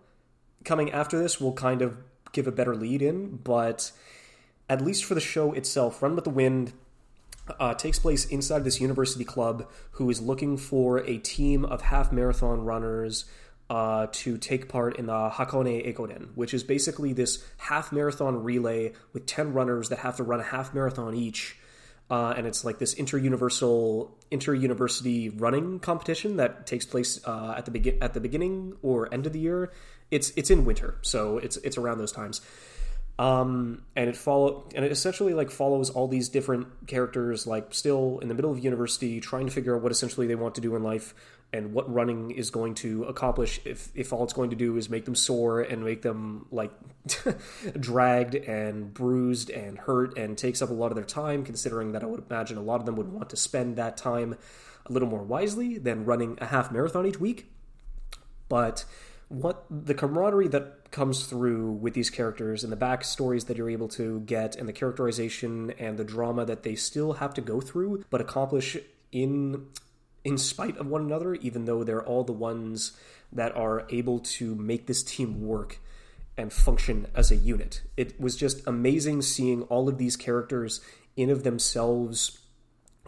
[0.64, 1.98] coming after this will kind of
[2.32, 3.92] give a better lead in, but
[4.70, 6.74] at least for the show itself, Run with the Wind
[7.60, 12.12] uh, takes place inside this university club who is looking for a team of half
[12.12, 13.26] marathon runners
[13.72, 18.92] uh, to take part in the Hakone Ekiden, which is basically this half marathon relay
[19.14, 21.58] with 10 runners that have to run a half marathon each.
[22.10, 27.72] Uh, and it's like this inter-universal, inter-university running competition that takes place uh, at the
[27.72, 29.72] begin at the beginning or end of the year.
[30.12, 32.42] It's it's in winter, so it's it's around those times.
[33.18, 38.20] Um, and it follow and it essentially like follows all these different characters like still
[38.20, 40.76] in the middle of university trying to figure out what essentially they want to do
[40.76, 41.14] in life
[41.54, 44.90] and what running is going to accomplish if, if all it's going to do is
[44.90, 46.72] make them sore and make them like
[47.80, 52.04] dragged and bruised and hurt and takes up a lot of their time considering that
[52.04, 54.38] i would imagine a lot of them would want to spend that time
[54.86, 57.52] a little more wisely than running a half marathon each week.
[58.50, 58.86] But
[59.30, 63.88] what the camaraderie that comes through with these characters and the backstories that you're able
[63.88, 68.04] to get and the characterization and the drama that they still have to go through
[68.10, 68.76] but accomplish
[69.14, 69.68] in
[70.24, 72.94] in spite of one another, even though they're all the ones
[73.32, 75.80] that are able to make this team work
[76.38, 77.82] and function as a unit.
[77.98, 80.82] It was just amazing seeing all of these characters
[81.16, 82.40] in of themselves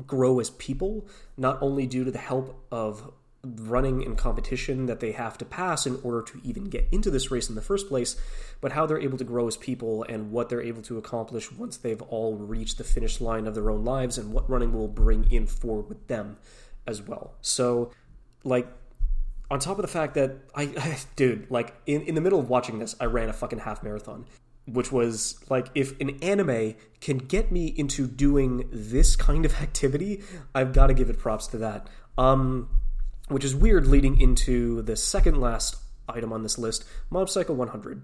[0.07, 1.07] grow as people,
[1.37, 3.11] not only due to the help of
[3.45, 7.29] running in competition that they have to pass in order to even get into this
[7.29, 8.15] race in the first place,
[8.61, 11.75] but how they're able to grow as people and what they're able to accomplish once
[11.75, 15.29] they've all reached the finish line of their own lives and what running will bring
[15.29, 16.37] in forward with them
[16.87, 17.35] as well.
[17.41, 17.91] So,
[18.43, 18.67] like,
[19.49, 22.49] on top of the fact that I, I dude, like, in, in the middle of
[22.49, 24.25] watching this, I ran a fucking half marathon
[24.65, 30.23] which was like if an anime can get me into doing this kind of activity,
[30.55, 31.87] I've got to give it props to that.
[32.17, 32.69] Um,
[33.29, 35.77] which is weird leading into the second last
[36.09, 38.03] item on this list, Mob Psycho 100.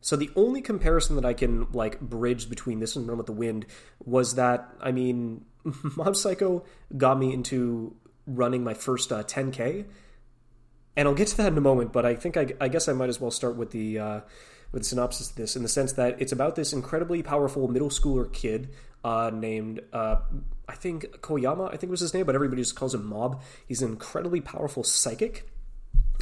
[0.00, 3.32] So the only comparison that I can like bridge between this and Run with the
[3.32, 3.66] Wind
[4.04, 5.44] was that I mean,
[5.96, 6.64] Mob Psycho
[6.96, 7.96] got me into
[8.28, 9.86] running my first uh, 10k,
[10.96, 11.92] and I'll get to that in a moment.
[11.92, 14.20] But I think I, I guess I might as well start with the uh,
[14.72, 17.88] with the synopsis of this in the sense that it's about this incredibly powerful middle
[17.88, 18.68] schooler kid
[19.04, 20.16] uh, named uh,
[20.68, 23.42] I think Koyama, I think was his name, but everybody just calls him Mob.
[23.66, 25.48] He's an incredibly powerful psychic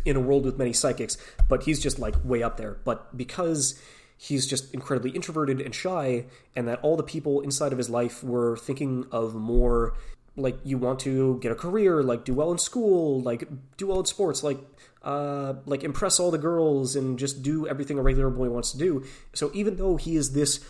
[0.04, 2.78] in a world with many psychics, but he's just like way up there.
[2.84, 3.80] But because
[4.16, 8.22] he's just incredibly introverted and shy, and that all the people inside of his life
[8.22, 9.94] were thinking of more
[10.36, 14.00] like you want to get a career, like do well in school, like do well
[14.00, 14.58] in sports, like
[15.02, 18.78] uh, like impress all the girls and just do everything a regular boy wants to
[18.78, 19.04] do.
[19.32, 20.60] So even though he is this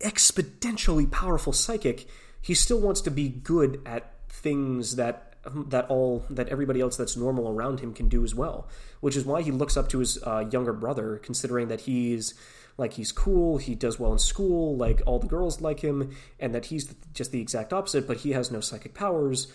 [0.00, 2.06] exponentially powerful psychic,
[2.40, 5.24] he still wants to be good at things that
[5.68, 8.68] that all that everybody else that's normal around him can do as well.
[9.00, 12.34] Which is why he looks up to his uh, younger brother, considering that he's
[12.78, 16.54] like he's cool, he does well in school, like all the girls like him, and
[16.54, 18.06] that he's just the exact opposite.
[18.06, 19.52] But he has no psychic powers,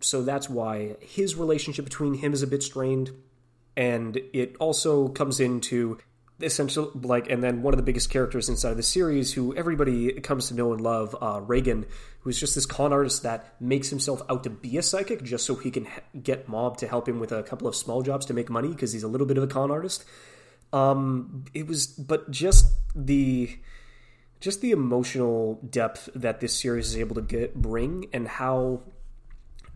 [0.00, 3.10] so that's why his relationship between him is a bit strained.
[3.76, 5.98] And it also comes into
[6.42, 10.12] essential like and then one of the biggest characters inside of the series who everybody
[10.20, 11.84] comes to know and love uh, Reigen
[12.20, 15.54] who's just this con artist that makes himself out to be a psychic just so
[15.54, 15.86] he can
[16.22, 18.92] get mob to help him with a couple of small jobs to make money because
[18.92, 20.04] he's a little bit of a con artist
[20.72, 23.58] um it was but just the
[24.40, 28.82] just the emotional depth that this series is able to get bring and how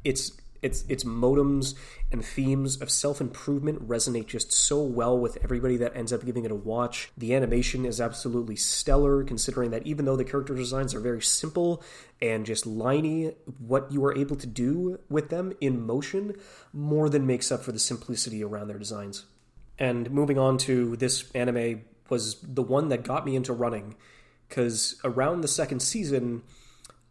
[0.05, 0.33] it's
[0.65, 1.75] its its modems
[2.11, 6.47] and themes of self improvement resonate just so well with everybody that ends up giving
[6.47, 7.11] it a watch.
[7.19, 11.83] The animation is absolutely stellar, considering that even though the character designs are very simple
[12.23, 16.35] and just liney, what you are able to do with them in motion
[16.73, 19.27] more than makes up for the simplicity around their designs.
[19.79, 23.97] And moving on to this anime was the one that got me into running,
[24.49, 26.43] because around the second season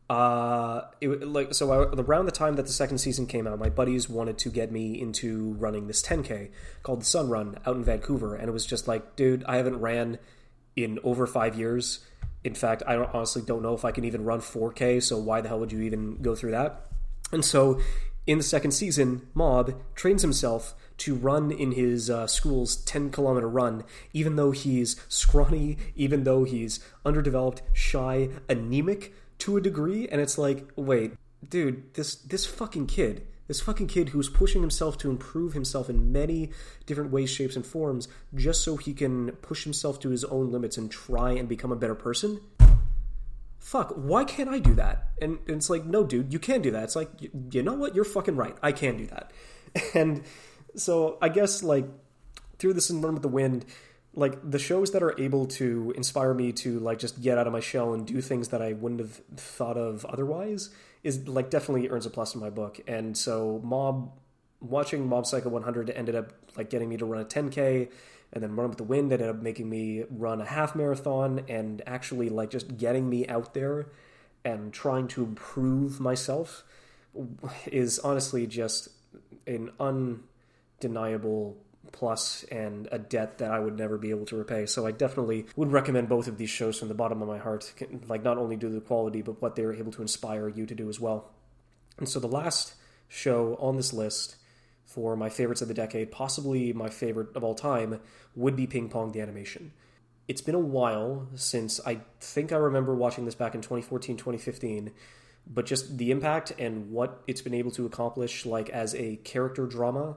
[0.09, 3.69] uh, it, like so I, around the time that the second season came out, my
[3.69, 6.51] buddies wanted to get me into running this 10k
[6.83, 9.79] called the Sun Run out in Vancouver, and it was just like, dude, I haven't
[9.79, 10.19] ran
[10.75, 12.05] in over five years.
[12.43, 15.01] In fact, I don't, honestly don't know if I can even run 4k.
[15.01, 16.85] So why the hell would you even go through that?
[17.31, 17.79] And so,
[18.27, 23.47] in the second season, Mob trains himself to run in his uh, school's 10 kilometer
[23.47, 23.83] run,
[24.13, 30.37] even though he's scrawny, even though he's underdeveloped, shy, anemic to a degree, and it's
[30.37, 31.13] like, wait,
[31.47, 36.11] dude, this this fucking kid, this fucking kid who's pushing himself to improve himself in
[36.11, 36.51] many
[36.85, 40.77] different ways, shapes, and forms, just so he can push himself to his own limits
[40.77, 42.39] and try and become a better person.
[43.59, 45.09] Fuck, why can't I do that?
[45.21, 46.83] And, and it's like, no, dude, you can do that.
[46.83, 47.95] It's like, you, you know what?
[47.95, 48.55] You're fucking right.
[48.61, 49.31] I can do that.
[49.95, 50.21] And
[50.75, 51.85] so I guess like
[52.59, 53.65] through this and run with the wind,
[54.15, 57.53] like the shows that are able to inspire me to like just get out of
[57.53, 60.69] my shell and do things that I wouldn't have thought of otherwise
[61.03, 62.79] is like definitely earns a plus in my book.
[62.87, 64.11] And so Mob
[64.61, 67.89] watching Mob Psycho 100 ended up like getting me to run a 10k
[68.31, 71.81] and then Run with the Wind ended up making me run a half marathon and
[71.85, 73.87] actually like just getting me out there
[74.43, 76.63] and trying to improve myself
[77.67, 78.89] is honestly just
[79.45, 79.71] an
[80.83, 81.57] undeniable
[81.91, 84.65] plus and a debt that I would never be able to repay.
[84.65, 87.73] So I definitely would recommend both of these shows from the bottom of my heart.
[88.07, 90.89] Like not only do the quality, but what they're able to inspire you to do
[90.89, 91.31] as well.
[91.97, 92.75] And so the last
[93.07, 94.37] show on this list
[94.85, 97.99] for my favorites of the decade, possibly my favorite of all time,
[98.35, 99.71] would be Ping Pong the animation.
[100.27, 104.91] It's been a while since I think I remember watching this back in 2014, 2015
[105.45, 109.65] but just the impact and what it's been able to accomplish like as a character
[109.65, 110.15] drama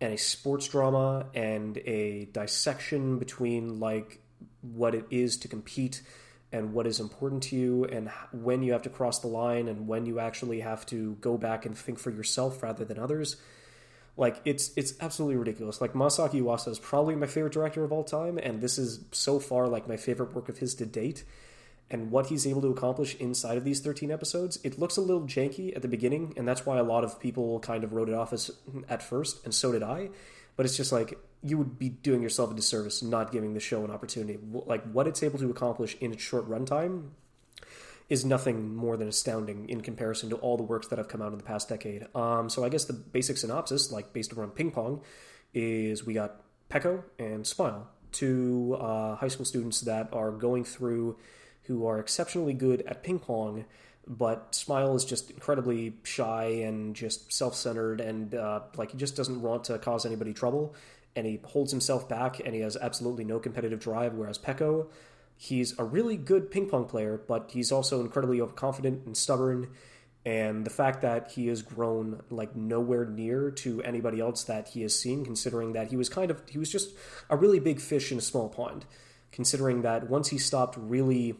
[0.00, 4.20] and a sports drama and a dissection between like
[4.60, 6.02] what it is to compete
[6.52, 9.88] and what is important to you and when you have to cross the line and
[9.88, 13.36] when you actually have to go back and think for yourself rather than others.
[14.16, 15.80] Like it's it's absolutely ridiculous.
[15.80, 19.38] Like Masaaki Yuasa is probably my favorite director of all time and this is so
[19.38, 21.24] far like my favorite work of his to date
[21.90, 25.22] and what he's able to accomplish inside of these 13 episodes, it looks a little
[25.22, 28.14] janky at the beginning, and that's why a lot of people kind of wrote it
[28.14, 28.50] off as
[28.88, 30.10] at first, and so did I.
[30.56, 33.84] But it's just like you would be doing yourself a disservice not giving the show
[33.84, 34.38] an opportunity.
[34.52, 37.10] Like what it's able to accomplish in its short runtime
[38.08, 41.32] is nothing more than astounding in comparison to all the works that have come out
[41.32, 42.06] in the past decade.
[42.14, 45.02] Um, so I guess the basic synopsis, like based around ping pong,
[45.52, 46.40] is we got
[46.70, 51.16] Peko and Smile, two uh, high school students that are going through
[51.66, 53.64] who are exceptionally good at ping pong,
[54.06, 59.16] but Smile is just incredibly shy and just self centered and uh, like he just
[59.16, 60.74] doesn't want to cause anybody trouble.
[61.16, 64.14] And he holds himself back and he has absolutely no competitive drive.
[64.14, 64.88] Whereas Peko,
[65.36, 69.70] he's a really good ping pong player, but he's also incredibly overconfident and stubborn.
[70.24, 74.82] And the fact that he has grown like nowhere near to anybody else that he
[74.82, 76.90] has seen, considering that he was kind of, he was just
[77.30, 78.86] a really big fish in a small pond.
[79.32, 81.36] Considering that once he stopped really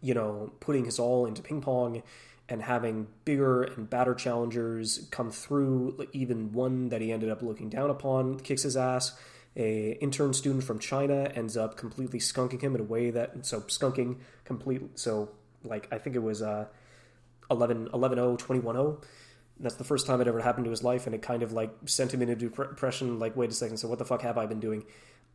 [0.00, 2.02] you know, putting his all into ping pong
[2.48, 7.68] and having bigger and badder challengers come through, even one that he ended up looking
[7.68, 9.18] down upon kicks his ass.
[9.56, 13.60] A intern student from China ends up completely skunking him in a way that so
[13.62, 15.30] skunking complete so
[15.64, 16.66] like I think it was uh
[17.50, 19.00] 11 11 0 21 0
[19.58, 21.70] that's the first time it ever happened to his life and it kind of like
[21.86, 24.60] sent him into depression like wait a second so what the fuck have I been
[24.60, 24.84] doing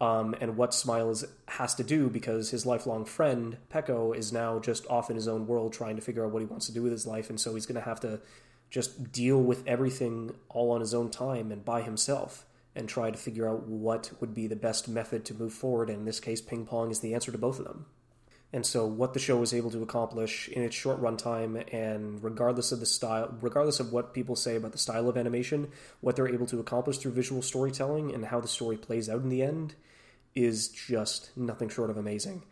[0.04, 4.86] um, and what Smiles has to do because his lifelong friend Peko is now just
[4.88, 6.92] off in his own world trying to figure out what he wants to do with
[6.92, 8.20] his life, and so he's going to have to
[8.70, 13.18] just deal with everything all on his own time and by himself and try to
[13.18, 15.90] figure out what would be the best method to move forward.
[15.90, 17.86] And in this case, ping pong is the answer to both of them.
[18.52, 22.72] And so, what the show was able to accomplish in its short runtime, and regardless
[22.74, 25.70] of the style, regardless of what people say about the style of animation,
[26.02, 29.30] what they're able to accomplish through visual storytelling and how the story plays out in
[29.30, 29.76] the end
[30.36, 32.44] is just nothing short of amazing.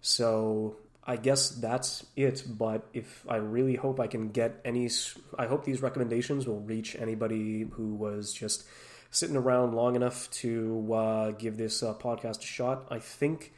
[0.00, 0.76] So,
[1.06, 2.44] I guess that's it.
[2.48, 4.88] But if I really hope I can get any,
[5.38, 8.64] I hope these recommendations will reach anybody who was just
[9.10, 12.86] sitting around long enough to uh, give this uh, podcast a shot.
[12.90, 13.52] I think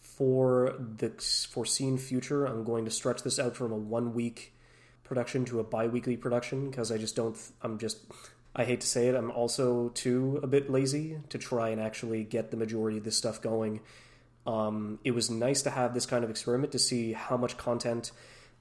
[0.00, 1.10] for the
[1.50, 4.54] foreseen future, I'm going to stretch this out from a one week
[5.04, 7.98] production to a bi weekly production because I just don't, I'm just,
[8.58, 12.24] I hate to say it, I'm also too a bit lazy to try and actually
[12.24, 13.80] get the majority of this stuff going.
[14.48, 18.10] Um, it was nice to have this kind of experiment to see how much content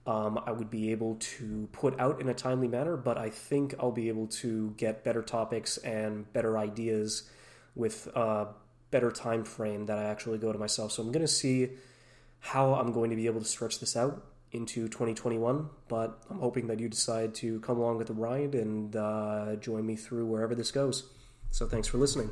[0.05, 3.73] um, I would be able to put out in a timely manner, but I think
[3.79, 7.27] I'll be able to get better topics and better ideas
[7.73, 8.49] with a
[8.91, 10.91] better time frame that I actually go to myself.
[10.91, 11.69] So I'm going to see
[12.39, 15.69] how I'm going to be able to stretch this out into 2021.
[15.87, 19.85] But I'm hoping that you decide to come along with the ride and uh, join
[19.85, 21.09] me through wherever this goes.
[21.51, 22.29] So thanks for listening.